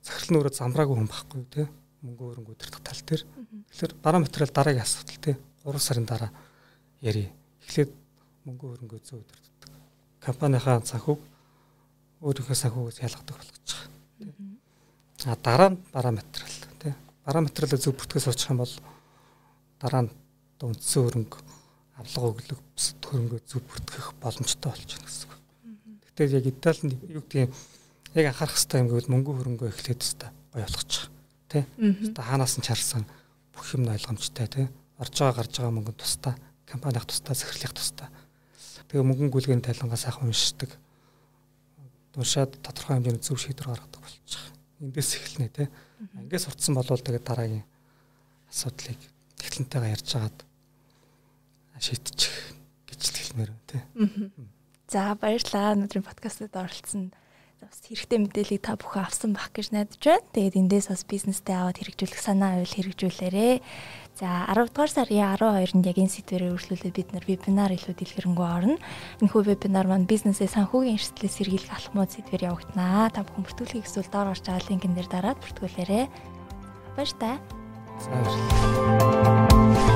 [0.00, 1.68] Захирал нь өөрөө замраагүй хүн байхгүй тэ.
[2.00, 3.22] Мөнгө өрөнгө өдөртөх тал дээр.
[3.76, 5.36] Тэгэхээр бараа материал дараагийн асуудал тэ.
[5.68, 6.32] 3 сарын дараа
[7.04, 7.28] яри.
[7.68, 7.92] Эхлээд
[8.48, 9.52] мөнгө өрөнгө зөө өдөртдөг
[10.22, 11.20] компанийнхаа санхүүг
[12.22, 13.52] өөрийнхөө санхүүгээс ялгадаг байгаа.
[15.26, 16.54] А дараа нь бараа материал
[17.24, 18.74] бараа материалыг зөв бүртгэж суучих юм бол
[19.80, 20.12] дараа нь
[20.62, 21.38] үндсэн хөрөнгө
[21.98, 25.34] авлага өглөг бусад хөрөнгөө зөв бүртгэх боломжтой болж байна гэсэн үг.
[26.06, 27.50] Гэхдээ яг Итали нь юу гэдэг юм
[28.14, 31.04] яг анхаарах хэрэгтэй юм гэвэл мөнгө хөрөнгөө эхлээд өстой гоё болгочих.
[31.50, 31.66] Тэ?
[31.78, 33.02] Өстой хаанаас нь чарсан
[33.54, 34.70] бүх юм ойлгомжтой тэ.
[35.02, 36.34] Орж байгаа гарч байгаа мөнгө тустай,
[36.66, 38.08] компанийн тустай, захирлын тустай.
[38.86, 40.70] Тэгээ мөнгөн гүйлгээний тайлангаа сайхан уншдаг.
[42.14, 44.42] Уншаад тодорхой хэмжээний зөв шийдвэр гаргадаг болчих.
[44.82, 45.70] Эндээс эхэлнэ тэ.
[46.18, 47.62] Ингээд сурцсан болвол тэгээд дараагийн
[48.50, 48.98] асуудлыг
[49.38, 50.38] эхлэнтэйгээ ярьж хагаад
[51.78, 52.34] шийдчих
[52.90, 53.82] гэж хэлмээр байна тий.
[54.90, 57.14] За баярлалаа өнөөдрийн подкастт оролцсон
[57.62, 60.26] бас хэрэгтэй мэдээллийг та бүхэн авсан бах гэж найдаж байна.
[60.34, 63.54] Тэгээд эндээс бас бизнестэй аваад хэрэгжүүлэх санаа байвал хэрэгжүүлээрэй.
[64.12, 68.76] За 10 дугаар сарын 12-нд яг энэ сэдвэрээр үргэлжлүүлээд бид нар вебинар илүү дэлгэрэнгүй орно.
[69.24, 73.08] Энэхүү вебинар маань бизнесээ санхүүгийн эрсдлээс сэргийлэх алхмууд сэдвэр явагдана.
[73.08, 76.04] Та бүхэн бүртгүүлэхийг эсвэл доор орж байгаа линкэн дээр дараад бүртгүүлээрэй.
[76.92, 77.40] Баяр та.
[78.04, 79.91] Баярлалаа.